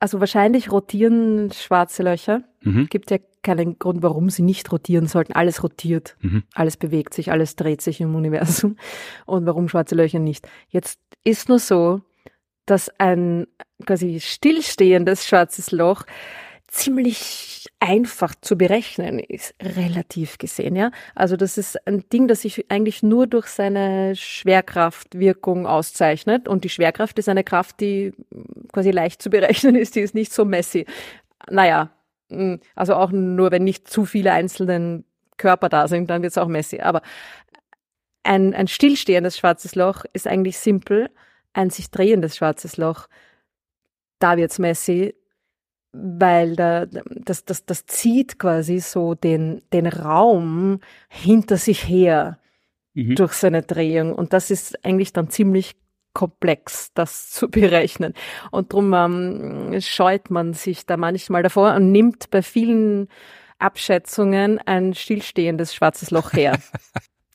[0.00, 2.42] also wahrscheinlich rotieren schwarze Löcher.
[2.62, 2.88] Mhm.
[2.90, 5.32] Gibt ja keinen Grund, warum sie nicht rotieren sollten.
[5.32, 6.44] Alles rotiert, mhm.
[6.54, 8.76] alles bewegt sich, alles dreht sich im Universum.
[9.26, 10.48] Und warum schwarze Löcher nicht?
[10.68, 12.00] Jetzt ist nur so,
[12.66, 13.46] dass ein
[13.84, 16.04] quasi stillstehendes schwarzes Loch
[16.72, 20.90] ziemlich einfach zu berechnen ist, relativ gesehen, ja.
[21.14, 26.48] Also das ist ein Ding, das sich eigentlich nur durch seine Schwerkraftwirkung auszeichnet.
[26.48, 28.14] Und die Schwerkraft ist eine Kraft, die
[28.72, 30.86] quasi leicht zu berechnen ist, die ist nicht so messy.
[31.50, 31.90] Naja,
[32.30, 35.04] hm, also auch nur, wenn nicht zu viele einzelne
[35.36, 36.80] Körper da sind, dann wird es auch messy.
[36.80, 37.02] Aber
[38.22, 41.10] ein, ein stillstehendes schwarzes Loch ist eigentlich simpel.
[41.52, 43.08] Ein sich drehendes schwarzes Loch,
[44.18, 45.14] da wird's messy,
[45.92, 52.38] weil da, das, das, das zieht quasi so den, den Raum hinter sich her
[52.94, 53.14] mhm.
[53.14, 54.14] durch seine Drehung.
[54.14, 55.76] Und das ist eigentlich dann ziemlich
[56.14, 58.14] komplex, das zu berechnen.
[58.50, 63.08] Und darum ähm, scheut man sich da manchmal davor und nimmt bei vielen
[63.58, 66.58] Abschätzungen ein stillstehendes schwarzes Loch her.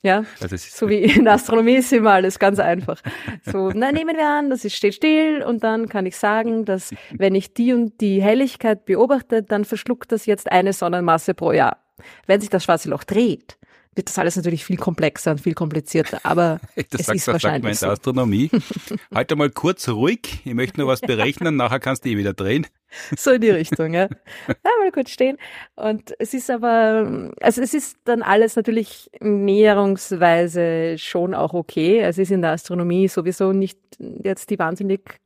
[0.02, 3.00] Ja, also so wie in Astronomie ist immer alles ganz einfach.
[3.44, 6.94] So, na nehmen wir an, das ist, steht still und dann kann ich sagen, dass
[7.10, 11.78] wenn ich die und die Helligkeit beobachte, dann verschluckt das jetzt eine Sonnenmasse pro Jahr.
[12.26, 13.57] Wenn sich das schwarze Loch dreht,
[13.98, 17.32] wird das alles natürlich viel komplexer und viel komplizierter, aber das es sagt, ist das
[17.34, 18.10] wahrscheinlich sagt so.
[18.10, 18.50] Astronomie.
[19.14, 22.66] halt mal kurz ruhig, ich möchte nur was berechnen, nachher kannst du eh wieder drehen.
[23.18, 24.08] So in die Richtung, ja.
[24.48, 24.54] ja.
[24.64, 25.36] Mal kurz stehen.
[25.76, 32.00] Und es ist aber, also es ist dann alles natürlich näherungsweise schon auch okay.
[32.00, 35.18] Es ist in der Astronomie sowieso nicht jetzt die wahnsinnig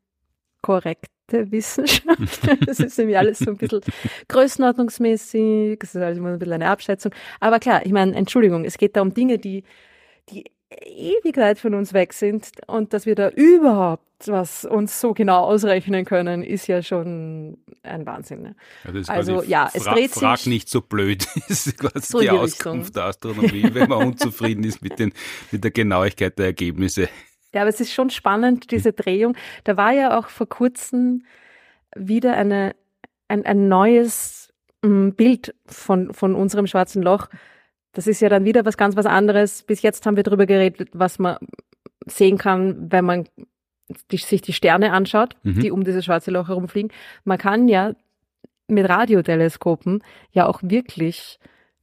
[1.33, 2.03] korrekte Wissenschaft.
[2.67, 3.81] Das ist nämlich alles so ein bisschen
[4.29, 7.13] größenordnungsmäßig, das ist alles immer ein bisschen eine Abschätzung.
[7.41, 9.65] Aber klar, ich meine, Entschuldigung, es geht da um Dinge, die,
[10.31, 15.15] die ewig weit von uns weg sind und dass wir da überhaupt was uns so
[15.15, 18.43] genau ausrechnen können, ist ja schon ein Wahnsinn.
[18.43, 18.57] Ne?
[18.85, 20.23] Ja, also ja, es dreht sich.
[20.23, 24.63] Frag nicht so blöd, ist quasi so die, die Auskunft der Astronomie, wenn man unzufrieden
[24.63, 25.13] ist mit, den,
[25.51, 27.09] mit der Genauigkeit der Ergebnisse.
[27.55, 29.37] Ja, aber es ist schon spannend, diese Drehung.
[29.65, 31.25] Da war ja auch vor kurzem
[31.95, 32.75] wieder eine,
[33.29, 37.29] ein, ein neues mm, Bild von, von unserem schwarzen Loch.
[37.93, 39.63] Das ist ja dann wieder was ganz was anderes.
[39.65, 41.37] Bis jetzt haben wir darüber geredet, was man
[42.07, 43.29] sehen kann, wenn man
[44.11, 45.61] die, sich die Sterne anschaut, mhm.
[45.61, 46.91] die um dieses schwarze Loch herumfliegen.
[47.25, 47.93] Man kann ja
[48.67, 51.39] mit Radioteleskopen ja auch wirklich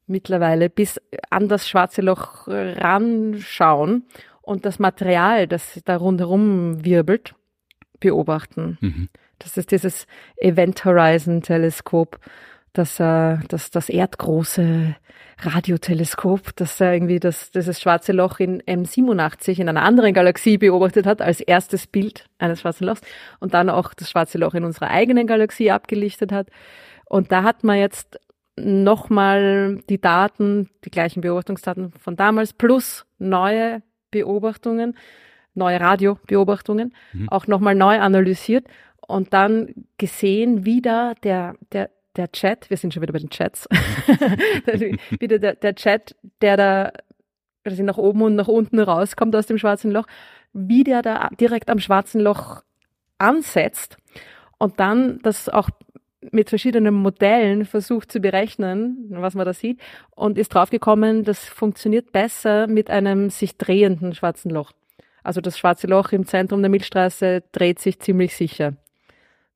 [0.08, 1.00] mittlerweile bis
[1.30, 4.08] an das schwarze Loch ranschauen
[4.50, 7.36] und das Material, das da rundherum wirbelt,
[8.00, 8.80] beobachten.
[8.82, 9.10] Mhm.
[9.38, 12.20] Das ist dieses Event Horizon Teleskop,
[12.74, 14.96] das, äh, das, das erdgroße
[15.42, 21.06] Radioteleskop, das äh, irgendwie das, dieses schwarze Loch in M87 in einer anderen Galaxie beobachtet
[21.06, 23.02] hat, als erstes Bild eines schwarzen Lochs
[23.40, 26.48] und dann auch das schwarze Loch in unserer eigenen Galaxie abgelichtet hat.
[27.06, 28.20] Und da hat man jetzt
[28.58, 34.98] nochmal die Daten, die gleichen Beobachtungsdaten von damals plus neue Beobachtungen,
[35.54, 37.30] neue Radiobeobachtungen, mhm.
[37.30, 38.66] auch nochmal neu analysiert
[39.08, 43.30] und dann gesehen, wie da der, der, der Chat, wir sind schon wieder bei den
[43.30, 43.68] Chats,
[45.20, 46.92] wieder der, der Chat, der da
[47.64, 50.06] also nach oben und nach unten rauskommt aus dem schwarzen Loch,
[50.54, 52.64] wie der da direkt am schwarzen Loch
[53.18, 53.98] ansetzt
[54.58, 55.70] und dann das auch
[56.32, 59.80] mit verschiedenen Modellen versucht zu berechnen, was man da sieht,
[60.12, 64.72] und ist draufgekommen, das funktioniert besser mit einem sich drehenden schwarzen Loch.
[65.24, 68.76] Also das schwarze Loch im Zentrum der Milchstraße dreht sich ziemlich sicher.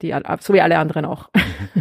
[0.02, 1.30] Die, so wie alle anderen auch.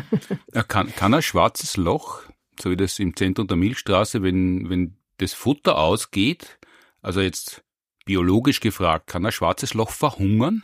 [0.68, 2.22] kann, kann ein schwarzes Loch,
[2.61, 6.59] so wie das im Zentrum der Milchstraße, wenn, wenn das Futter ausgeht,
[7.01, 7.64] also jetzt
[8.05, 10.62] biologisch gefragt, kann ein schwarzes Loch verhungern?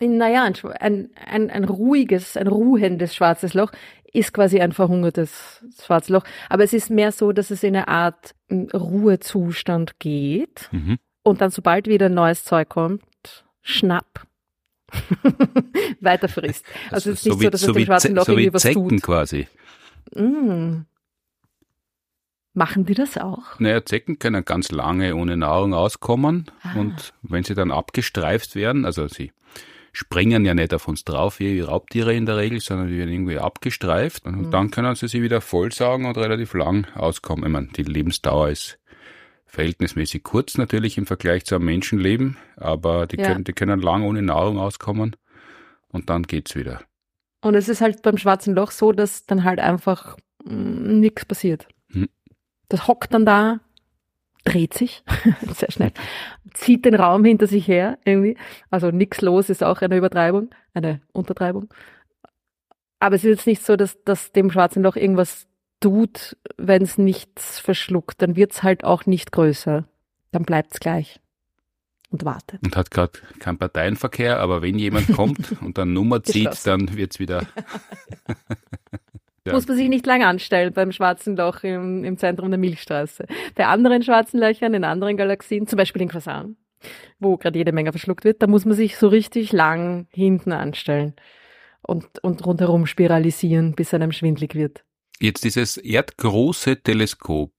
[0.00, 0.44] Naja,
[0.80, 3.72] ein, ein, ein ruhiges, ein ruhendes schwarzes Loch
[4.12, 6.24] ist quasi ein verhungertes schwarzes Loch.
[6.48, 10.68] Aber es ist mehr so, dass es in eine Art hm, Ruhezustand geht.
[10.72, 10.98] Mhm.
[11.22, 13.02] Und dann, sobald wieder neues Zeug kommt,
[13.62, 14.26] schnapp.
[16.00, 16.64] weiter frisst.
[16.90, 18.62] Also, also es ist nicht so, dass so es dem schwarzen Loch so irgendwie was
[18.62, 19.02] Zecken tut.
[19.02, 19.46] quasi.
[20.14, 20.86] Mm.
[22.54, 23.60] Machen die das auch?
[23.60, 26.50] Naja, Zecken können ganz lange ohne Nahrung auskommen.
[26.62, 26.80] Ah.
[26.80, 29.32] Und wenn sie dann abgestreift werden, also sie
[29.92, 33.38] springen ja nicht auf uns drauf, wie Raubtiere in der Regel, sondern die werden irgendwie
[33.38, 34.50] abgestreift und mhm.
[34.50, 37.44] dann können sie sich wieder vollsaugen und relativ lang auskommen.
[37.44, 38.78] Ich meine, die Lebensdauer ist
[39.46, 43.28] verhältnismäßig kurz natürlich im Vergleich zu einem Menschenleben, aber die, ja.
[43.28, 45.16] können, die können lang ohne Nahrung auskommen
[45.88, 46.82] und dann geht's wieder.
[47.40, 51.66] Und es ist halt beim schwarzen Loch so, dass dann halt einfach mm, nichts passiert.
[51.90, 52.08] Hm.
[52.68, 53.60] Das hockt dann da,
[54.44, 55.02] dreht sich
[55.54, 55.92] sehr schnell,
[56.54, 58.36] zieht den Raum hinter sich her irgendwie.
[58.70, 61.68] Also nichts los ist auch eine Übertreibung, eine Untertreibung.
[63.00, 65.46] Aber es ist jetzt nicht so, dass, dass dem schwarzen Loch irgendwas
[65.80, 68.20] tut, wenn es nichts verschluckt.
[68.22, 69.84] Dann wird es halt auch nicht größer.
[70.32, 71.20] Dann bleibt es gleich
[72.10, 72.62] und wartet.
[72.62, 77.12] Und hat gerade keinen Parteienverkehr, aber wenn jemand kommt und dann Nummer zieht, dann wird
[77.12, 77.46] es wieder.
[79.48, 79.54] Ja.
[79.54, 83.26] Muss man sich nicht lange anstellen beim schwarzen Loch im, im Zentrum der Milchstraße.
[83.54, 86.56] Bei anderen schwarzen Löchern in anderen Galaxien, zum Beispiel in Quasaren,
[87.18, 91.14] wo gerade jede Menge verschluckt wird, da muss man sich so richtig lang hinten anstellen
[91.82, 94.84] und, und rundherum spiralisieren, bis einem schwindlig wird.
[95.20, 97.52] Jetzt dieses erdgroße Teleskop,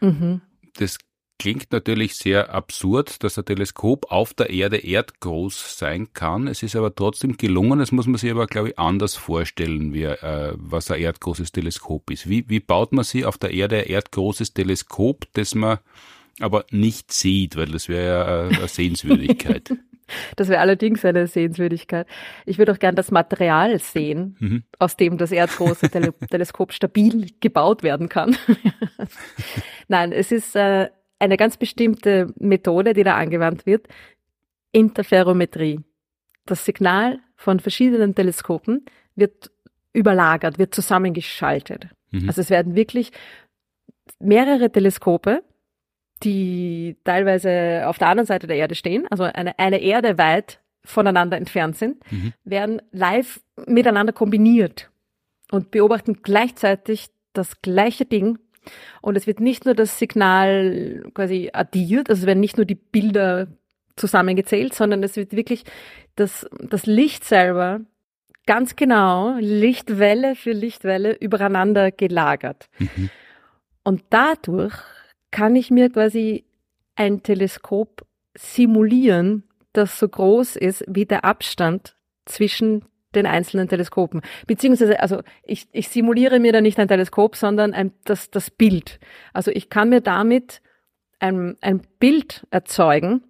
[0.00, 0.40] mhm.
[0.78, 0.98] das
[1.38, 6.46] klingt natürlich sehr absurd, dass ein Teleskop auf der Erde erdgroß sein kann.
[6.46, 7.78] Es ist aber trotzdem gelungen.
[7.78, 12.10] Das muss man sich aber, glaube ich, anders vorstellen, wie, äh, was ein erdgroßes Teleskop
[12.10, 12.28] ist.
[12.28, 15.78] Wie, wie baut man sich auf der Erde ein erdgroßes Teleskop, das man
[16.40, 19.76] aber nicht sieht, weil das wäre ja eine Sehenswürdigkeit.
[20.36, 22.06] Das wäre allerdings eine Sehenswürdigkeit.
[22.44, 24.64] Ich würde auch gern das Material sehen, mhm.
[24.78, 28.36] aus dem das erdgroße Tele Teleskop stabil gebaut werden kann.
[29.88, 30.90] Nein, es ist äh,
[31.24, 33.88] eine ganz bestimmte Methode, die da angewandt wird,
[34.72, 35.80] Interferometrie.
[36.46, 39.50] Das Signal von verschiedenen Teleskopen wird
[39.92, 41.88] überlagert, wird zusammengeschaltet.
[42.10, 42.28] Mhm.
[42.28, 43.12] Also es werden wirklich
[44.18, 45.42] mehrere Teleskope,
[46.22, 51.36] die teilweise auf der anderen Seite der Erde stehen, also eine, eine Erde weit voneinander
[51.36, 52.32] entfernt sind, mhm.
[52.44, 54.90] werden live miteinander kombiniert
[55.50, 58.38] und beobachten gleichzeitig das gleiche Ding
[59.00, 62.74] und es wird nicht nur das Signal quasi addiert, also es werden nicht nur die
[62.74, 63.48] Bilder
[63.96, 65.64] zusammengezählt, sondern es wird wirklich
[66.16, 67.80] das, das Licht selber
[68.46, 72.68] ganz genau, Lichtwelle für Lichtwelle übereinander gelagert.
[72.78, 73.10] Mhm.
[73.84, 74.74] Und dadurch
[75.30, 76.44] kann ich mir quasi
[76.96, 82.84] ein Teleskop simulieren, das so groß ist wie der Abstand zwischen
[83.16, 84.22] den einzelnen Teleskopen.
[84.46, 89.00] Beziehungsweise, also ich, ich simuliere mir da nicht ein Teleskop, sondern ein, das, das Bild.
[89.32, 90.60] Also ich kann mir damit
[91.20, 93.22] ein, ein Bild erzeugen,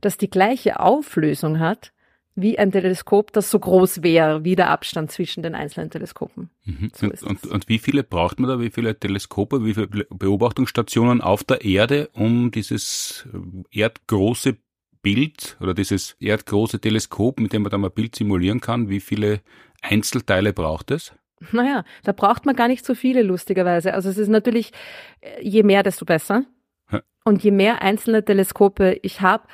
[0.00, 1.92] das die gleiche Auflösung hat
[2.34, 6.48] wie ein Teleskop, das so groß wäre wie der Abstand zwischen den einzelnen Teleskopen.
[6.64, 6.90] Mhm.
[6.94, 11.20] So und, und, und, wie viele braucht man da, wie viele Teleskope, wie viele Beobachtungsstationen
[11.20, 14.56] auf der Erde, um dieses äh, erdgroße
[15.02, 19.40] Bild oder dieses erdgroße Teleskop, mit dem man dann mal Bild simulieren kann, wie viele
[19.82, 21.12] Einzelteile braucht es?
[21.50, 23.94] Naja, da braucht man gar nicht so viele, lustigerweise.
[23.94, 24.72] Also es ist natürlich,
[25.20, 26.44] äh, je mehr, desto besser.
[26.90, 27.02] Ja.
[27.24, 29.48] Und je mehr einzelne Teleskope ich habe,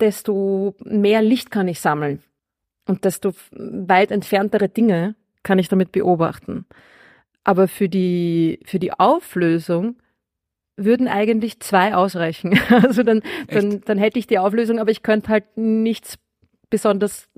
[0.00, 2.22] desto mehr Licht kann ich sammeln.
[2.86, 6.64] Und desto weit entferntere Dinge kann ich damit beobachten.
[7.44, 9.96] Aber für die, für die Auflösung
[10.78, 12.58] würden eigentlich zwei ausreichen.
[12.70, 16.18] Also dann, dann, dann hätte ich die Auflösung, aber ich könnte halt nichts
[16.70, 17.28] besonders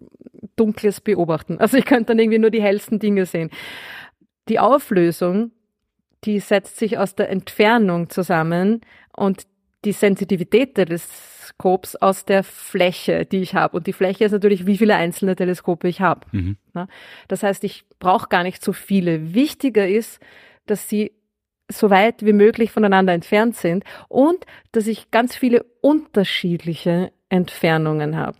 [0.56, 1.58] Dunkles beobachten.
[1.58, 3.50] Also ich könnte dann irgendwie nur die hellsten Dinge sehen.
[4.48, 5.52] Die Auflösung,
[6.24, 8.80] die setzt sich aus der Entfernung zusammen
[9.16, 9.46] und
[9.84, 13.76] die Sensitivität des Teleskops aus der Fläche, die ich habe.
[13.76, 16.26] Und die Fläche ist natürlich, wie viele einzelne Teleskope ich habe.
[16.32, 16.56] Mhm.
[17.28, 19.34] Das heißt, ich brauche gar nicht so viele.
[19.34, 20.20] Wichtiger ist,
[20.66, 21.12] dass sie
[21.70, 28.38] so weit wie möglich voneinander entfernt sind und dass ich ganz viele unterschiedliche Entfernungen habe.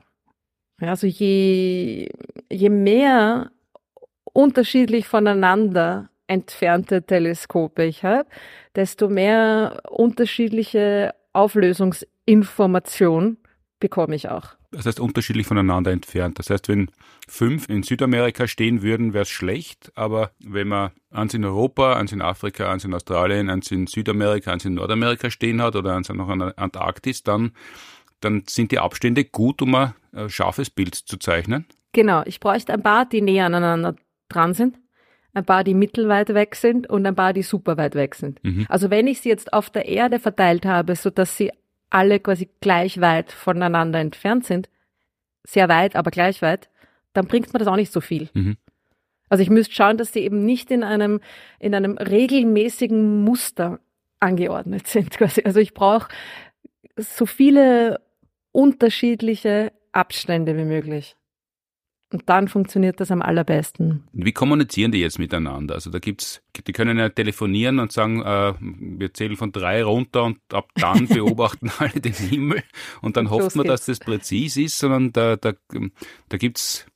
[0.80, 2.08] Also je,
[2.50, 3.50] je mehr
[4.32, 8.28] unterschiedlich voneinander entfernte Teleskope ich habe,
[8.76, 13.38] desto mehr unterschiedliche Auflösungsinformation
[13.80, 14.59] bekomme ich auch.
[14.72, 16.38] Das heißt unterschiedlich voneinander entfernt.
[16.38, 16.90] Das heißt, wenn
[17.26, 19.90] fünf in Südamerika stehen würden, wäre es schlecht.
[19.96, 24.52] Aber wenn man eins in Europa, eins in Afrika, eins in Australien, eins in Südamerika,
[24.52, 27.50] eins in Nordamerika stehen hat oder eins noch an der Antarktis, dann,
[28.20, 29.92] dann sind die Abstände gut, um ein
[30.28, 31.66] scharfes Bild zu zeichnen.
[31.92, 33.96] Genau, ich bräuchte ein paar, die näher aneinander
[34.28, 34.78] dran sind,
[35.34, 38.42] ein paar, die mittelweit weg sind und ein paar, die super weit weg sind.
[38.44, 38.66] Mhm.
[38.68, 41.50] Also wenn ich sie jetzt auf der Erde verteilt habe, so dass sie
[41.90, 44.70] alle quasi gleich weit voneinander entfernt sind,
[45.44, 46.68] sehr weit, aber gleich weit,
[47.12, 48.28] dann bringt mir das auch nicht so viel.
[48.34, 48.56] Mhm.
[49.28, 51.20] Also ich müsste schauen, dass die eben nicht in einem,
[51.58, 53.80] in einem regelmäßigen Muster
[54.18, 55.10] angeordnet sind.
[55.10, 55.42] Quasi.
[55.44, 56.08] Also ich brauche
[56.96, 58.00] so viele
[58.52, 61.16] unterschiedliche Abstände wie möglich.
[62.12, 64.02] Und dann funktioniert das am allerbesten.
[64.12, 65.74] Wie kommunizieren die jetzt miteinander?
[65.74, 70.24] Also da gibt's, die können ja telefonieren und sagen, äh, wir zählen von drei runter
[70.24, 72.64] und ab dann beobachten alle den Himmel
[73.00, 73.86] und dann und hofft man, geht's.
[73.86, 75.52] dass das präzis ist, sondern da, da,
[76.28, 76.86] da gibt's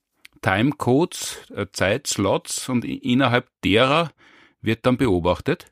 [0.42, 4.10] Timecodes, äh, Zeitslots und innerhalb derer
[4.62, 5.70] wird dann beobachtet.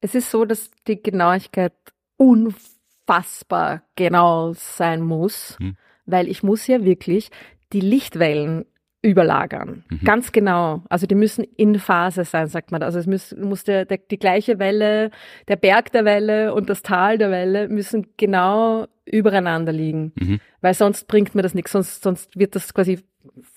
[0.00, 1.72] Es ist so, dass die Genauigkeit
[2.16, 5.76] unfassbar genau sein muss, hm.
[6.06, 7.30] weil ich muss ja wirklich
[7.74, 8.64] die Lichtwellen
[9.04, 9.84] überlagern.
[9.90, 10.00] Mhm.
[10.04, 10.82] Ganz genau.
[10.88, 12.82] Also die müssen in Phase sein, sagt man.
[12.82, 15.10] Also es muss, muss der, der, die gleiche Welle,
[15.46, 20.12] der Berg der Welle und das Tal der Welle müssen genau übereinander liegen.
[20.18, 20.40] Mhm.
[20.62, 23.00] Weil sonst bringt mir das nichts, sonst, sonst wird das quasi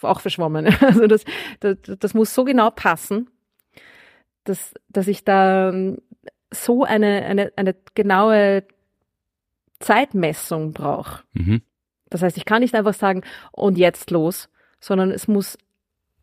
[0.01, 0.67] auch verschwommen.
[0.81, 1.23] Also das,
[1.61, 3.29] das, das muss so genau passen,
[4.43, 5.99] dass, dass ich da ähm,
[6.51, 8.63] so eine, eine, eine genaue
[9.79, 11.23] Zeitmessung brauche.
[11.33, 11.61] Mhm.
[12.09, 14.49] Das heißt, ich kann nicht einfach sagen, und jetzt los,
[14.79, 15.57] sondern es muss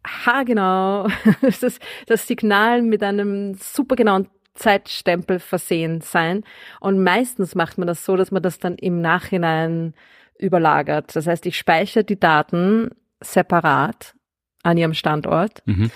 [0.06, 1.08] haargenau
[1.60, 6.44] das, das Signal mit einem supergenauen Zeitstempel versehen sein.
[6.80, 9.94] Und meistens macht man das so, dass man das dann im Nachhinein
[10.38, 11.14] überlagert.
[11.16, 14.14] Das heißt, ich speichere die Daten separat
[14.62, 15.62] an ihrem Standort.
[15.66, 15.90] Mhm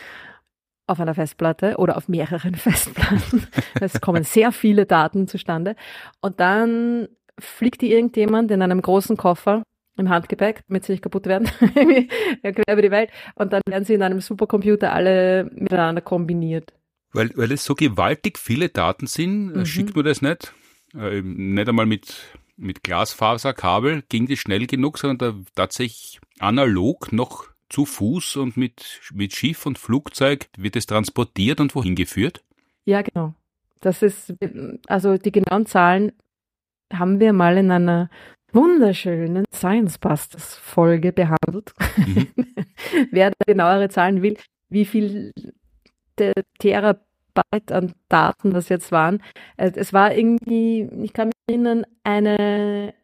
[0.88, 3.46] auf einer Festplatte oder auf mehreren Festplatten.
[3.80, 5.76] Es kommen sehr viele Daten zustande.
[6.20, 7.08] Und dann
[7.38, 9.62] fliegt die irgendjemand in einem großen Koffer
[9.98, 11.46] im Handgepäck, damit sie nicht kaputt werden,
[12.42, 13.10] quer über die Welt.
[13.34, 16.72] Und dann werden sie in einem Supercomputer alle miteinander kombiniert.
[17.12, 19.66] Weil, weil es so gewaltig viele Daten sind, mhm.
[19.66, 20.52] schickt man das nicht.
[20.94, 22.14] Äh, nicht einmal mit,
[22.56, 29.00] mit Glasfaserkabel ging das schnell genug, sondern da tatsächlich analog noch zu Fuß und mit,
[29.12, 32.42] mit Schiff und Flugzeug wird es transportiert und wohin geführt?
[32.84, 33.34] Ja, genau.
[33.80, 34.34] Das ist,
[34.86, 36.12] also die genauen Zahlen
[36.92, 38.10] haben wir mal in einer
[38.52, 41.72] wunderschönen Science Busters Folge behandelt.
[41.96, 42.28] Mhm.
[43.10, 44.36] Wer genauere Zahlen will,
[44.68, 45.32] wie viel
[46.58, 49.22] Terabyte an Daten das jetzt waren.
[49.56, 52.94] Äh, es war irgendwie, ich kann mich erinnern, eine,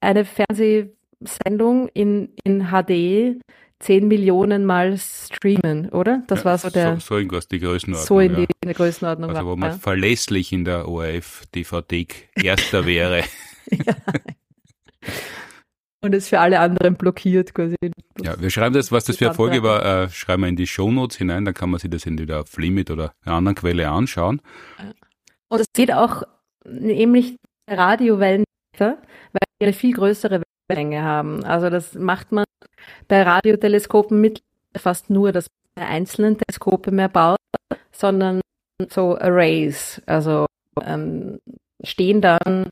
[0.00, 3.40] eine Fernsehsendung in, in HD
[3.80, 6.22] 10 Millionen Mal streamen, oder?
[6.28, 6.94] Das ja, war so der.
[6.94, 8.06] So, so irgendwas, die Größenordnung.
[8.06, 9.30] So in, die, in der Größenordnung.
[9.30, 9.78] Also, wo man ja.
[9.78, 13.24] verlässlich in der ORF-DVD Erster wäre.
[13.70, 13.94] ja.
[16.04, 17.76] Und es für alle anderen blockiert quasi.
[18.20, 20.66] Ja, wir schreiben das, was das für eine Folge war, äh, schreiben wir in die
[20.66, 24.42] Shownotes hinein, dann kann man sich das entweder auf Limit oder einer anderen Quelle anschauen.
[25.48, 26.24] Und es geht auch
[26.64, 27.36] nämlich
[27.70, 28.44] Radiowellen
[28.78, 28.96] weil
[29.60, 31.44] die eine viel größere Wellenlänge haben.
[31.44, 32.44] Also das macht man
[33.08, 34.42] bei Radioteleskopen mit
[34.76, 35.46] fast nur, dass
[35.76, 37.38] man einzelnen Teleskope mehr baut,
[37.92, 38.40] sondern
[38.88, 40.46] so Arrays, also
[40.82, 41.38] ähm,
[41.84, 42.70] stehen dann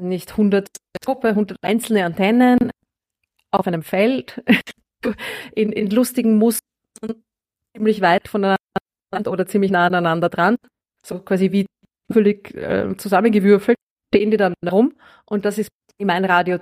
[0.00, 2.70] nicht 100 Teleskope, 100 einzelne Antennen
[3.50, 4.42] auf einem Feld
[5.54, 6.62] in, in lustigen Mustern
[7.74, 8.58] ziemlich weit voneinander
[9.26, 10.56] oder ziemlich nah aneinander dran,
[11.04, 11.66] so quasi wie
[12.10, 13.76] völlig äh, zusammengewürfelt,
[14.08, 14.94] stehen die dann rum
[15.26, 16.58] und das ist mein Radio.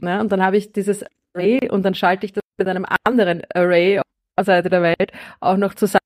[0.00, 1.04] Ja, und dann habe ich dieses
[1.34, 4.04] Array und dann schalte ich das mit einem anderen Array auf
[4.38, 6.00] der Seite der Welt auch noch zusammen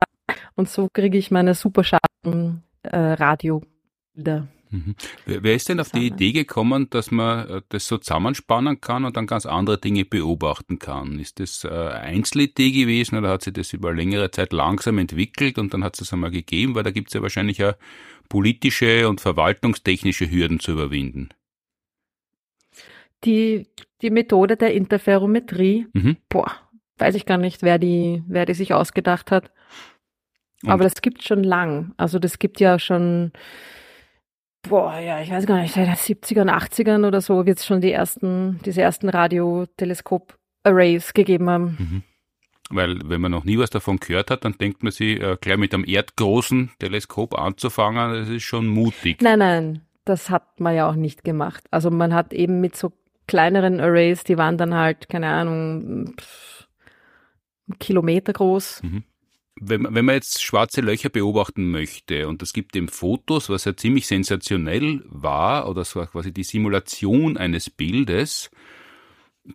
[0.54, 4.48] und so kriege ich meine super scharfen äh, Radiobilder.
[4.70, 4.96] Mhm.
[5.26, 9.16] Wer ist denn auf die Idee gekommen, dass man äh, das so zusammenspannen kann und
[9.16, 11.18] dann ganz andere Dinge beobachten kann?
[11.18, 15.72] Ist das eine Einzelidee gewesen oder hat sich das über längere Zeit langsam entwickelt und
[15.72, 16.74] dann hat es das einmal gegeben?
[16.74, 17.74] Weil da gibt es ja wahrscheinlich auch
[18.28, 21.28] politische und verwaltungstechnische Hürden zu überwinden.
[23.24, 23.66] Die,
[24.02, 26.16] die Methode der Interferometrie, mhm.
[26.28, 26.52] boah,
[26.98, 29.50] weiß ich gar nicht, wer die, wer die sich ausgedacht hat.
[30.62, 31.92] Und Aber das gibt schon lang.
[31.96, 33.32] Also das gibt ja schon
[34.62, 37.80] boah, ja, ich weiß gar nicht, seit den 70ern, 80ern oder so wird es schon
[37.80, 41.76] die ersten, diese ersten Radioteleskop-Arrays gegeben haben.
[41.78, 42.02] Mhm.
[42.68, 45.56] Weil wenn man noch nie was davon gehört hat, dann denkt man sich, äh, gleich
[45.56, 49.22] mit einem erdgroßen Teleskop anzufangen, das ist schon mutig.
[49.22, 51.62] Nein, nein, das hat man ja auch nicht gemacht.
[51.70, 52.92] Also man hat eben mit so
[53.28, 56.66] kleineren Arrays, die waren dann halt, keine Ahnung, pff,
[57.78, 58.82] Kilometer groß.
[58.82, 59.04] Mhm
[59.60, 63.76] wenn, wenn man jetzt schwarze Löcher beobachten möchte und es gibt eben Fotos, was ja
[63.76, 68.50] ziemlich sensationell war, oder es war quasi die Simulation eines Bildes,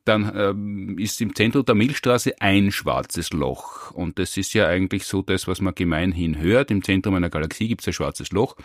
[0.06, 3.92] dann ähm, ist im Zentrum der Milchstraße ein schwarzes Loch.
[3.92, 6.72] Und das ist ja eigentlich so das, was man gemeinhin hört.
[6.72, 8.56] Im Zentrum einer Galaxie gibt es ein schwarzes Loch,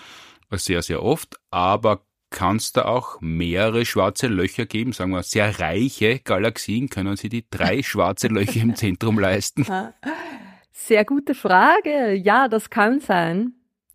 [0.52, 1.36] sehr, sehr oft.
[1.50, 4.92] Aber kann es da auch mehrere schwarze Löcher geben?
[4.92, 9.66] Sagen wir, sehr reiche Galaxien können sie die drei schwarze Löcher im Zentrum leisten?
[10.78, 12.12] Sehr gute Frage.
[12.12, 13.54] Ja, das kann sein,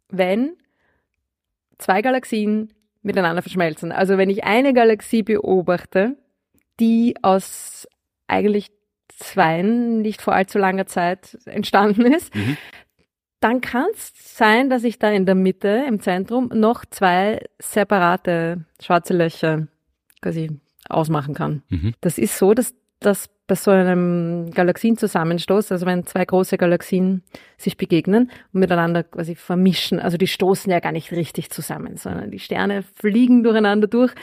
[0.09, 0.57] wenn
[1.77, 2.73] zwei Galaxien
[3.03, 3.91] miteinander verschmelzen.
[3.91, 6.17] Also wenn ich eine Galaxie beobachte,
[6.79, 7.87] die aus
[8.25, 8.71] eigentlich
[9.09, 12.57] zwei nicht vor allzu langer Zeit entstanden ist, mhm.
[13.39, 18.65] dann kann es sein, dass ich da in der Mitte, im Zentrum, noch zwei separate
[18.81, 19.67] schwarze Löcher
[20.19, 20.59] quasi
[20.89, 21.61] ausmachen kann.
[21.69, 21.93] Mhm.
[22.01, 27.23] Das ist so, dass das bei so einem Galaxienzusammenstoß, also wenn zwei große Galaxien
[27.57, 32.31] sich begegnen und miteinander quasi vermischen, also die stoßen ja gar nicht richtig zusammen, sondern
[32.31, 34.13] die Sterne fliegen durcheinander durch,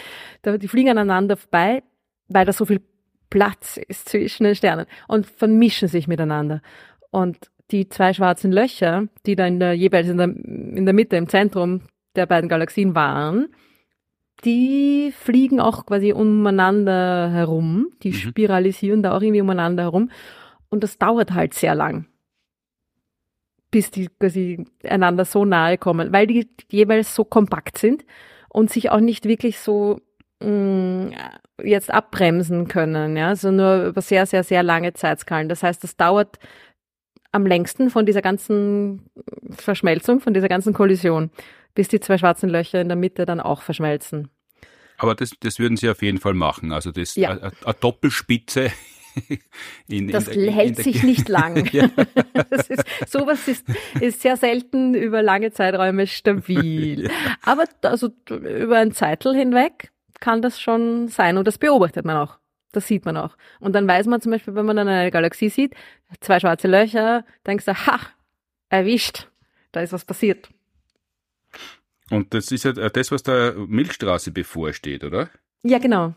[0.46, 1.82] die fliegen aneinander vorbei,
[2.28, 2.80] weil da so viel
[3.28, 6.62] Platz ist zwischen den Sternen und vermischen sich miteinander.
[7.10, 11.16] Und die zwei schwarzen Löcher, die da in der, jeweils in der, in der Mitte,
[11.16, 11.82] im Zentrum
[12.16, 13.48] der beiden Galaxien waren,
[14.44, 18.14] die fliegen auch quasi umeinander herum, die mhm.
[18.14, 20.10] spiralisieren da auch irgendwie umeinander herum
[20.70, 22.06] und das dauert halt sehr lang,
[23.70, 28.04] bis die quasi einander so nahe kommen, weil die jeweils so kompakt sind
[28.48, 30.00] und sich auch nicht wirklich so
[30.40, 31.12] mh, mm,
[31.64, 35.48] jetzt abbremsen können, ja, so nur über sehr, sehr, sehr lange Zeitskalen.
[35.48, 36.38] Das heißt, das dauert
[37.32, 39.10] am längsten von dieser ganzen
[39.50, 41.30] Verschmelzung, von dieser ganzen Kollision,
[41.78, 44.30] bis die zwei schwarzen Löcher in der Mitte dann auch verschmelzen.
[44.96, 46.72] Aber das, das würden Sie auf jeden Fall machen.
[46.72, 47.30] Also das ja.
[47.30, 48.72] eine, eine Doppelspitze.
[49.88, 51.68] In, das in, hält in sich nicht lang.
[52.50, 53.64] das ist, sowas ist,
[54.00, 57.04] ist sehr selten über lange Zeiträume stabil.
[57.04, 57.10] ja.
[57.42, 62.38] Aber also über ein Zeitl hinweg kann das schon sein und das beobachtet man auch.
[62.70, 63.36] Das sieht man auch.
[63.58, 65.74] Und dann weiß man zum Beispiel, wenn man dann eine Galaxie sieht,
[66.20, 67.98] zwei schwarze Löcher, denkst du, ha,
[68.68, 69.28] erwischt,
[69.72, 70.48] da ist was passiert.
[72.10, 75.30] Und das ist ja das, was der Milchstraße bevorsteht, oder?
[75.62, 76.14] Ja, genau.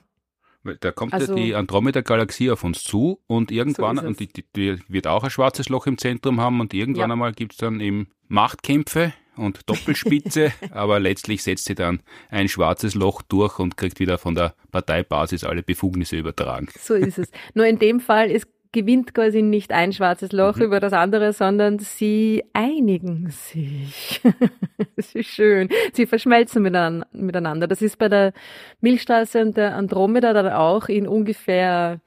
[0.80, 4.78] Da kommt also, ja die Andromeda-Galaxie auf uns zu und irgendwann, so und die, die,
[4.88, 7.14] wird auch ein schwarzes Loch im Zentrum haben und irgendwann ja.
[7.14, 12.94] einmal gibt es dann eben Machtkämpfe und Doppelspitze, aber letztlich setzt sie dann ein schwarzes
[12.94, 16.68] Loch durch und kriegt wieder von der Parteibasis alle Befugnisse übertragen.
[16.80, 17.32] So ist es.
[17.56, 20.64] Nur in dem Fall ist gewinnt quasi nicht ein schwarzes Loch mhm.
[20.64, 24.22] über das andere, sondern sie einigen sich.
[24.96, 25.70] das ist schön.
[25.94, 27.68] Sie verschmelzen miteinander.
[27.68, 28.34] Das ist bei der
[28.80, 32.00] Milchstraße und der Andromeda dann auch in ungefähr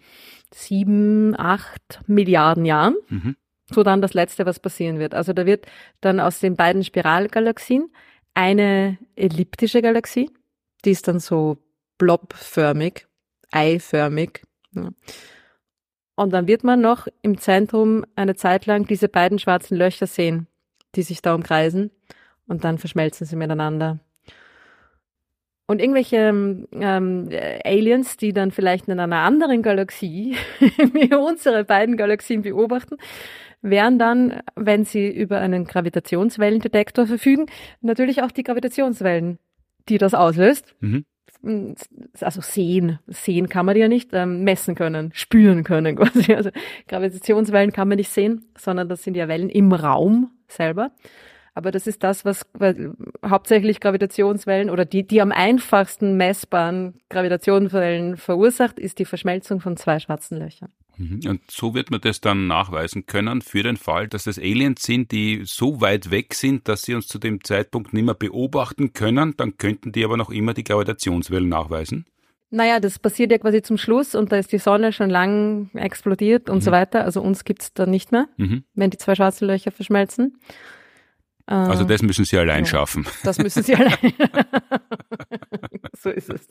[0.52, 2.96] sieben, acht Milliarden Jahren.
[3.08, 3.36] Mhm.
[3.70, 5.14] So dann das Letzte, was passieren wird.
[5.14, 5.66] Also da wird
[6.00, 7.90] dann aus den beiden Spiralgalaxien
[8.34, 10.30] eine elliptische Galaxie,
[10.84, 11.58] die ist dann so
[11.98, 13.06] blobförmig,
[13.52, 14.42] eiförmig.
[14.72, 14.88] Ja.
[16.16, 20.46] Und dann wird man noch im Zentrum eine Zeit lang diese beiden schwarzen Löcher sehen,
[20.94, 21.90] die sich da umkreisen.
[22.46, 23.98] Und dann verschmelzen sie miteinander.
[25.66, 27.28] Und irgendwelche ähm,
[27.64, 32.96] Aliens, die dann vielleicht in einer anderen Galaxie wie unsere beiden Galaxien beobachten,
[33.62, 37.46] werden dann, wenn sie über einen Gravitationswellendetektor verfügen,
[37.80, 39.38] natürlich auch die Gravitationswellen,
[39.88, 41.06] die das auslöst, mhm
[42.20, 46.34] also sehen, sehen kann man die ja nicht, ähm, messen können, spüren können quasi.
[46.34, 46.50] Also
[46.88, 50.90] Gravitationswellen kann man nicht sehen, sondern das sind ja Wellen im Raum selber.
[51.54, 52.44] Aber das ist das, was
[53.24, 60.00] hauptsächlich Gravitationswellen oder die, die am einfachsten messbaren Gravitationswellen verursacht, ist die Verschmelzung von zwei
[60.00, 60.72] schwarzen Löchern.
[60.96, 61.20] Mhm.
[61.26, 65.12] Und so wird man das dann nachweisen können für den Fall, dass es Aliens sind,
[65.12, 69.34] die so weit weg sind, dass sie uns zu dem Zeitpunkt nicht mehr beobachten können.
[69.36, 72.06] Dann könnten die aber noch immer die Gravitationswellen nachweisen.
[72.50, 76.48] Naja, das passiert ja quasi zum Schluss und da ist die Sonne schon lang explodiert
[76.48, 76.60] und mhm.
[76.62, 77.04] so weiter.
[77.04, 78.64] Also uns gibt es dann nicht mehr, mhm.
[78.74, 80.38] wenn die zwei schwarzen Löcher verschmelzen.
[81.46, 83.06] Also das müssen sie allein ja, schaffen.
[83.22, 83.98] Das müssen sie allein.
[85.98, 86.48] so ist es.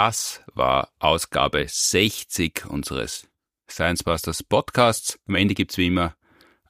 [0.00, 3.26] Das war Ausgabe 60 unseres
[3.68, 5.18] Science Busters Podcasts.
[5.26, 6.14] Am Ende gibt's wie immer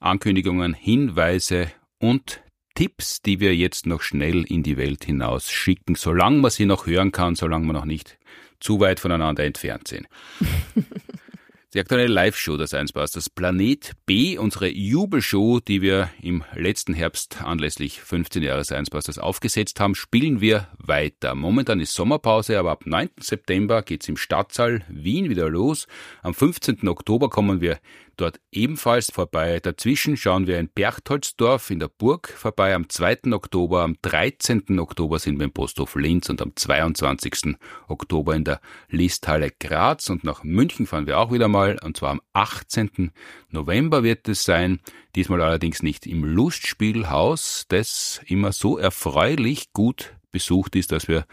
[0.00, 2.42] Ankündigungen, Hinweise und
[2.74, 6.86] Tipps, die wir jetzt noch schnell in die Welt hinaus schicken, solange man sie noch
[6.86, 8.18] hören kann, solange wir noch nicht
[8.60, 10.08] zu weit voneinander entfernt sind.
[11.74, 17.42] Die aktuelle Live-Show der Science Busters Planet B, unsere Jubelshow, die wir im letzten Herbst
[17.42, 21.34] anlässlich 15 Jahre Science Busters aufgesetzt haben, spielen wir weiter.
[21.34, 23.10] Momentan ist Sommerpause, aber ab 9.
[23.20, 25.88] September geht's im Stadtsaal Wien wieder los.
[26.22, 26.88] Am 15.
[26.88, 27.78] Oktober kommen wir
[28.20, 29.60] dort ebenfalls vorbei.
[29.60, 33.32] Dazwischen schauen wir in Berchtoldsdorf in der Burg vorbei am 2.
[33.32, 33.82] Oktober.
[33.82, 34.78] Am 13.
[34.78, 37.56] Oktober sind wir im Posthof Linz und am 22.
[37.88, 40.10] Oktober in der Listhalle Graz.
[40.10, 43.12] Und nach München fahren wir auch wieder mal und zwar am 18.
[43.50, 44.80] November wird es sein.
[45.14, 51.26] Diesmal allerdings nicht im Lustspielhaus, das immer so erfreulich gut besucht ist, dass wir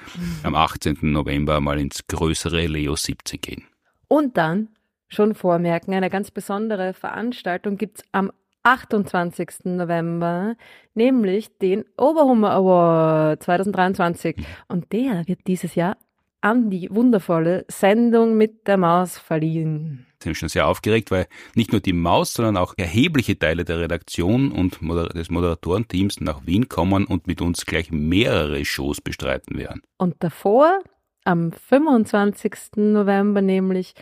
[0.44, 0.98] am 18.
[1.02, 3.66] November mal ins größere Leo 17 gehen.
[4.08, 4.70] Und dann
[5.08, 8.32] schon vormerken, eine ganz besondere Veranstaltung gibt es am
[8.64, 9.66] 28.
[9.66, 10.56] November,
[10.95, 14.38] nämlich den Oberhummer Award 2023.
[14.68, 15.97] Und der wird dieses Jahr
[16.41, 20.06] an die wundervolle Sendung mit der Maus verliehen.
[20.20, 23.80] Ich bin schon sehr aufgeregt, weil nicht nur die Maus, sondern auch erhebliche Teile der
[23.80, 24.80] Redaktion und
[25.16, 29.82] des Moderatorenteams nach Wien kommen und mit uns gleich mehrere Shows bestreiten werden.
[29.97, 30.80] Und davor,
[31.24, 32.78] am 25.
[32.78, 33.93] November nämlich,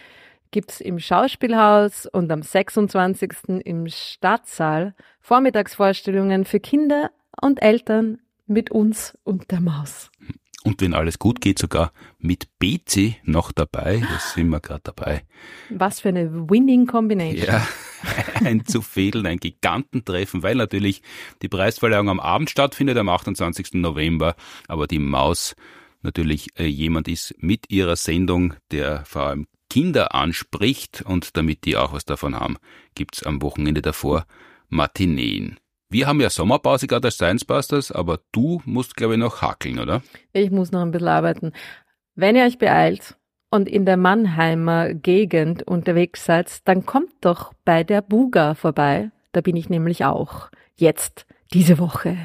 [0.54, 3.32] gibt es im Schauspielhaus und am 26.
[3.66, 10.12] im Stadtsaal Vormittagsvorstellungen für Kinder und Eltern mit uns und der Maus.
[10.64, 14.02] Und wenn alles gut geht, sogar mit Bezi noch dabei.
[14.10, 15.24] Das sind wir gerade dabei.
[15.70, 17.48] Was für eine Winning Combination.
[17.48, 17.68] Ja,
[18.46, 21.02] ein zu fehlen, ein Gigantentreffen, weil natürlich
[21.42, 23.74] die Preisverleihung am Abend stattfindet, am 28.
[23.74, 24.36] November.
[24.70, 25.56] Aber die Maus
[26.02, 31.78] natürlich äh, jemand ist mit ihrer Sendung, der vor allem Kinder anspricht und damit die
[31.78, 32.58] auch was davon haben,
[32.94, 34.28] gibt's am Wochenende davor
[34.70, 35.60] Matineen.
[35.90, 39.80] Wir haben ja Sommerpause gerade als Science Busters, aber du musst, glaube ich, noch hackeln,
[39.80, 40.04] oder?
[40.32, 41.54] Ich muss noch ein bisschen arbeiten.
[42.14, 43.18] Wenn ihr euch beeilt
[43.50, 49.10] und in der Mannheimer Gegend unterwegs seid, dann kommt doch bei der Buga vorbei.
[49.32, 50.52] Da bin ich nämlich auch.
[50.76, 52.16] Jetzt, diese Woche.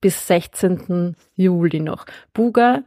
[0.00, 1.16] Bis 16.
[1.34, 2.06] Juli noch.
[2.32, 2.84] Buga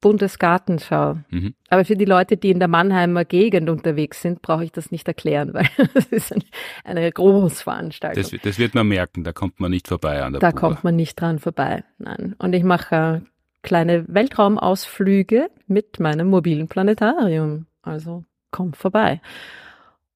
[0.00, 1.18] Bundesgartenschau.
[1.30, 1.54] Mhm.
[1.68, 5.08] Aber für die Leute, die in der Mannheimer Gegend unterwegs sind, brauche ich das nicht
[5.08, 6.44] erklären, weil das ist eine,
[6.84, 8.22] eine Großveranstaltung.
[8.22, 10.60] Das, das, wird man merken, da kommt man nicht vorbei an der Da Buga.
[10.60, 12.34] kommt man nicht dran vorbei, nein.
[12.38, 13.22] Und ich mache
[13.62, 17.66] kleine Weltraumausflüge mit meinem mobilen Planetarium.
[17.82, 19.20] Also kommt vorbei.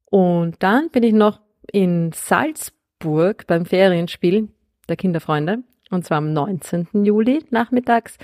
[0.04, 1.40] Und dann bin ich noch
[1.72, 4.48] in Salzburg beim Ferienspiel
[4.88, 5.62] der Kinderfreunde.
[5.90, 7.04] Und zwar am 19.
[7.04, 8.16] Juli nachmittags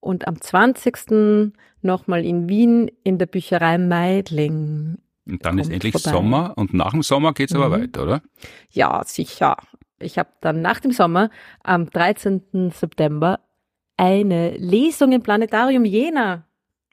[0.00, 1.52] und am 20.
[1.82, 4.98] nochmal in Wien in der Bücherei Meidling.
[5.26, 6.10] Und dann ist endlich vorbei.
[6.10, 7.62] Sommer und nach dem Sommer geht's mhm.
[7.62, 8.22] aber weiter, oder?
[8.70, 9.56] Ja, sicher.
[9.98, 11.30] Ich habe dann nach dem Sommer
[11.62, 12.70] am 13.
[12.70, 13.40] September
[13.96, 16.44] eine Lesung im Planetarium Jena.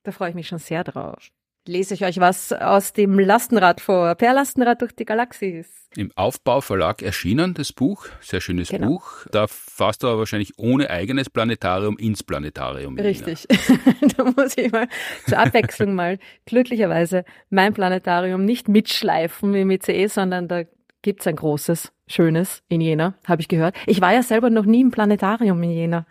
[0.03, 1.31] Da freue ich mich schon sehr drauf
[1.67, 4.15] lese ich euch was aus dem Lastenrad vor.
[4.15, 5.67] Per Lastenrad durch die Galaxis.
[5.95, 8.07] Im Aufbauverlag erschienen, das Buch.
[8.21, 8.87] Sehr schönes genau.
[8.87, 9.25] Buch.
[9.31, 12.97] Da fasst du aber wahrscheinlich ohne eigenes Planetarium ins Planetarium.
[12.99, 13.47] Richtig.
[14.17, 14.87] da muss ich mal
[15.27, 20.63] zur Abwechslung mal glücklicherweise mein Planetarium nicht mitschleifen wie im ICE, sondern da
[21.01, 23.75] gibt's ein großes, schönes in Jena, habe ich gehört.
[23.85, 26.07] Ich war ja selber noch nie im Planetarium in Jena.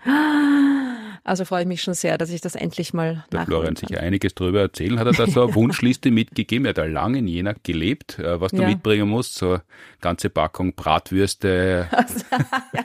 [1.27, 4.35] Also freue ich mich schon sehr, dass ich das endlich mal Der Florian sicher einiges
[4.35, 5.01] darüber erzählen.
[5.01, 6.67] Hat er da so eine Wunschliste mitgegeben?
[6.67, 8.19] Er hat da lange in Jena gelebt.
[8.19, 8.69] Äh, was du ja.
[8.69, 9.59] mitbringen musst, so
[10.03, 11.89] ganze Packung Bratwürste.
[11.91, 12.21] Also,
[12.75, 12.85] ja.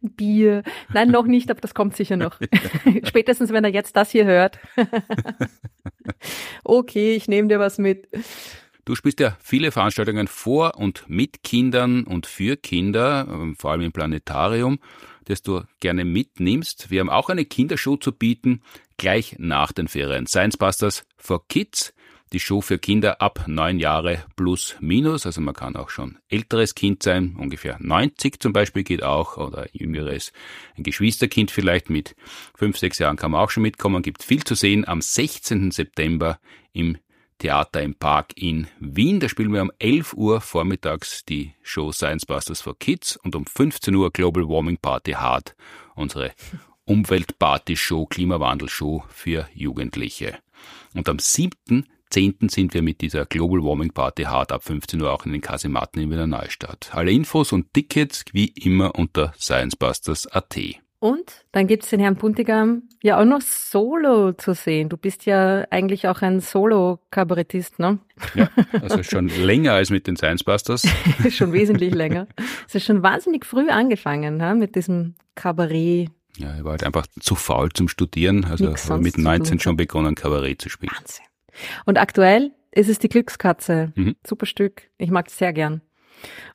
[0.00, 0.64] Bier.
[0.92, 2.40] Nein, noch nicht, aber das kommt sicher noch.
[3.04, 4.58] Spätestens, wenn er jetzt das hier hört.
[6.64, 8.08] okay, ich nehme dir was mit.
[8.86, 13.82] Du spielst ja viele Veranstaltungen vor und mit Kindern und für Kinder, ähm, vor allem
[13.82, 14.80] im Planetarium
[15.28, 16.90] das du gerne mitnimmst.
[16.90, 18.62] Wir haben auch eine Kindershow zu bieten,
[18.96, 20.26] gleich nach den Ferien.
[20.26, 21.92] Science Busters for Kids,
[22.32, 25.26] die Show für Kinder ab neun Jahre plus minus.
[25.26, 29.68] Also man kann auch schon älteres Kind sein, ungefähr 90 zum Beispiel geht auch, oder
[29.72, 30.32] jüngeres,
[30.76, 32.14] ein Geschwisterkind vielleicht mit
[32.54, 34.02] fünf, sechs Jahren kann man auch schon mitkommen.
[34.02, 35.70] Gibt viel zu sehen am 16.
[35.70, 36.38] September
[36.72, 36.98] im
[37.38, 39.20] Theater im Park in Wien.
[39.20, 43.46] Da spielen wir um 11 Uhr vormittags die Show Science Busters for Kids und um
[43.46, 45.54] 15 Uhr Global Warming Party Hard,
[45.94, 46.32] unsere
[46.84, 50.38] Umweltparty-Show, Klimawandel-Show für Jugendliche.
[50.94, 52.50] Und am 7.10.
[52.50, 56.02] sind wir mit dieser Global Warming Party Hard ab 15 Uhr auch in den Kasematten
[56.02, 56.90] in Wiener Neustadt.
[56.92, 60.58] Alle Infos und Tickets wie immer unter sciencebusters.at.
[61.00, 64.88] Und dann gibt's den Herrn Puntigam ja auch noch solo zu sehen.
[64.88, 67.98] Du bist ja eigentlich auch ein Solo-Kabarettist, ne?
[68.34, 68.50] Ja,
[68.82, 70.82] also schon länger als mit den Science Busters.
[71.30, 72.26] schon wesentlich länger.
[72.66, 76.10] Es ist schon wahnsinnig früh angefangen ha, mit diesem Kabarett.
[76.36, 78.44] Ja, ich war halt einfach zu faul zum Studieren.
[78.44, 80.92] Also mit 19 schon begonnen, Kabarett zu spielen.
[80.96, 81.24] Wahnsinn.
[81.84, 83.92] Und aktuell ist es die Glückskatze.
[83.94, 84.16] Mhm.
[84.26, 84.82] Super Stück.
[84.98, 85.80] Ich mag es sehr gern.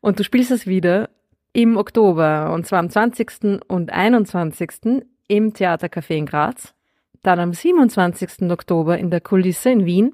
[0.02, 1.10] Und du spielst es wieder
[1.54, 3.62] im Oktober, und zwar am 20.
[3.68, 5.04] und 21.
[5.28, 6.74] im Theatercafé in Graz,
[7.22, 8.52] dann am 27.
[8.52, 10.14] Oktober in der Kulisse in Wien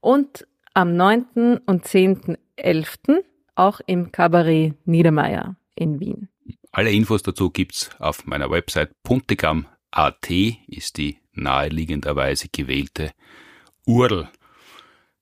[0.00, 1.58] und am 9.
[1.66, 3.22] und 10.11.
[3.56, 6.28] auch im Kabarett Niedermeyer in Wien.
[6.72, 13.10] Alle Infos dazu gibt's auf meiner Website puntigam.at ist die naheliegenderweise gewählte
[13.86, 14.28] URL.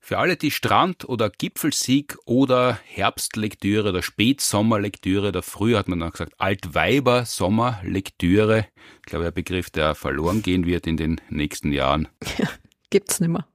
[0.09, 6.13] Für alle, die Strand- oder Gipfelsieg oder Herbstlektüre oder Spätsommerlektüre oder früher hat man dann
[6.13, 8.67] gesagt Altweiber-Sommerlektüre,
[9.01, 12.09] ich glaube, ein Begriff, der verloren gehen wird in den nächsten Jahren.
[12.39, 12.49] Ja,
[12.89, 13.47] gibt's nimmer.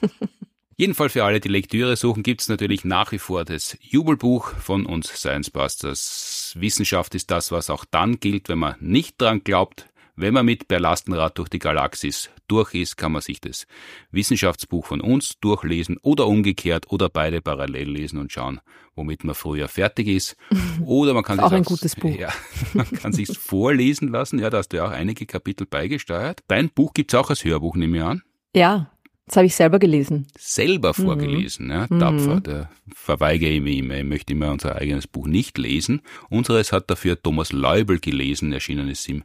[0.76, 5.08] Jedenfalls für alle, die Lektüre suchen, gibt's natürlich nach wie vor das Jubelbuch von uns
[5.08, 6.54] Science Busters.
[6.56, 9.88] Wissenschaft ist das, was auch dann gilt, wenn man nicht dran glaubt.
[10.14, 13.66] Wenn man mit Per Lastenrad durch die Galaxis durch ist, kann man sich das
[14.10, 18.60] Wissenschaftsbuch von uns durchlesen oder umgekehrt oder beide parallel lesen und schauen,
[18.94, 20.36] womit man früher fertig ist.
[20.84, 22.06] Oder man kann auch ein gutes Buch.
[22.18, 22.32] Ja,
[22.72, 24.38] man kann sich vorlesen lassen.
[24.38, 26.40] Ja, da hast du ja auch einige Kapitel beigesteuert.
[26.48, 28.22] Dein Buch gibt's auch als Hörbuch, nehme ich an.
[28.54, 28.90] Ja,
[29.26, 30.28] das habe ich selber gelesen.
[30.38, 31.02] Selber mhm.
[31.02, 31.72] vorgelesen, mhm.
[31.72, 32.40] ja, tapfer.
[32.40, 33.96] Da verweigere ich mich immer.
[33.96, 36.00] Ich möchte immer unser eigenes Buch nicht lesen.
[36.30, 39.24] Unseres hat dafür Thomas Leubel gelesen, erschienen ist im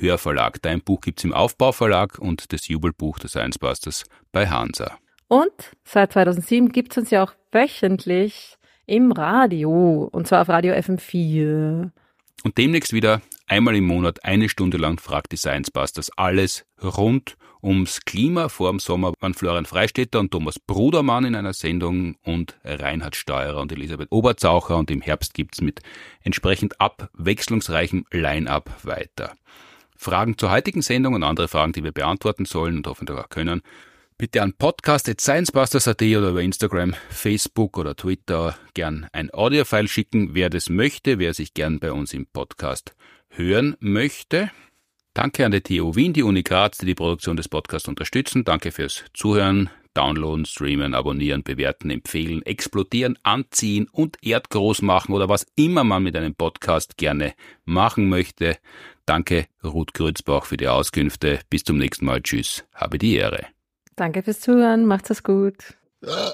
[0.00, 0.62] Hörverlag.
[0.62, 4.98] Dein Buch gibt's im Aufbauverlag und das Jubelbuch des Science Busters bei Hansa.
[5.28, 5.52] Und
[5.84, 11.90] seit 2007 gibt's uns ja auch wöchentlich im Radio, und zwar auf Radio FM4.
[12.42, 17.36] Und demnächst wieder einmal im Monat eine Stunde lang fragt die Science Busters alles rund
[17.62, 18.48] ums Klima.
[18.48, 23.60] Vor dem Sommer waren Florian Freistetter und Thomas Brudermann in einer Sendung und Reinhard Steurer
[23.60, 25.80] und Elisabeth Oberzaucher und im Herbst gibt's mit
[26.22, 29.34] entsprechend abwechslungsreichem Line-up weiter.
[30.02, 33.60] Fragen zur heutigen Sendung und andere Fragen, die wir beantworten sollen und hoffentlich auch können,
[34.16, 40.70] bitte an podcast.sciencebusters.at oder über Instagram, Facebook oder Twitter gern ein Audiofile schicken, wer das
[40.70, 42.94] möchte, wer sich gern bei uns im Podcast
[43.28, 44.50] hören möchte.
[45.12, 48.44] Danke an die TU Wien, die Uni Graz, die die Produktion des Podcasts unterstützen.
[48.44, 55.46] Danke fürs Zuhören, Downloaden, Streamen, Abonnieren, Bewerten, Empfehlen, Explodieren, Anziehen und Erdgroß machen oder was
[55.56, 57.34] immer man mit einem Podcast gerne
[57.66, 58.56] machen möchte.
[59.10, 61.40] Danke, Ruth Grützbach, für die Auskünfte.
[61.50, 62.22] Bis zum nächsten Mal.
[62.22, 62.62] Tschüss.
[62.72, 63.44] Habe die Ehre.
[63.96, 64.86] Danke fürs Zuhören.
[64.86, 65.74] Macht's es gut.
[66.00, 66.32] Ja.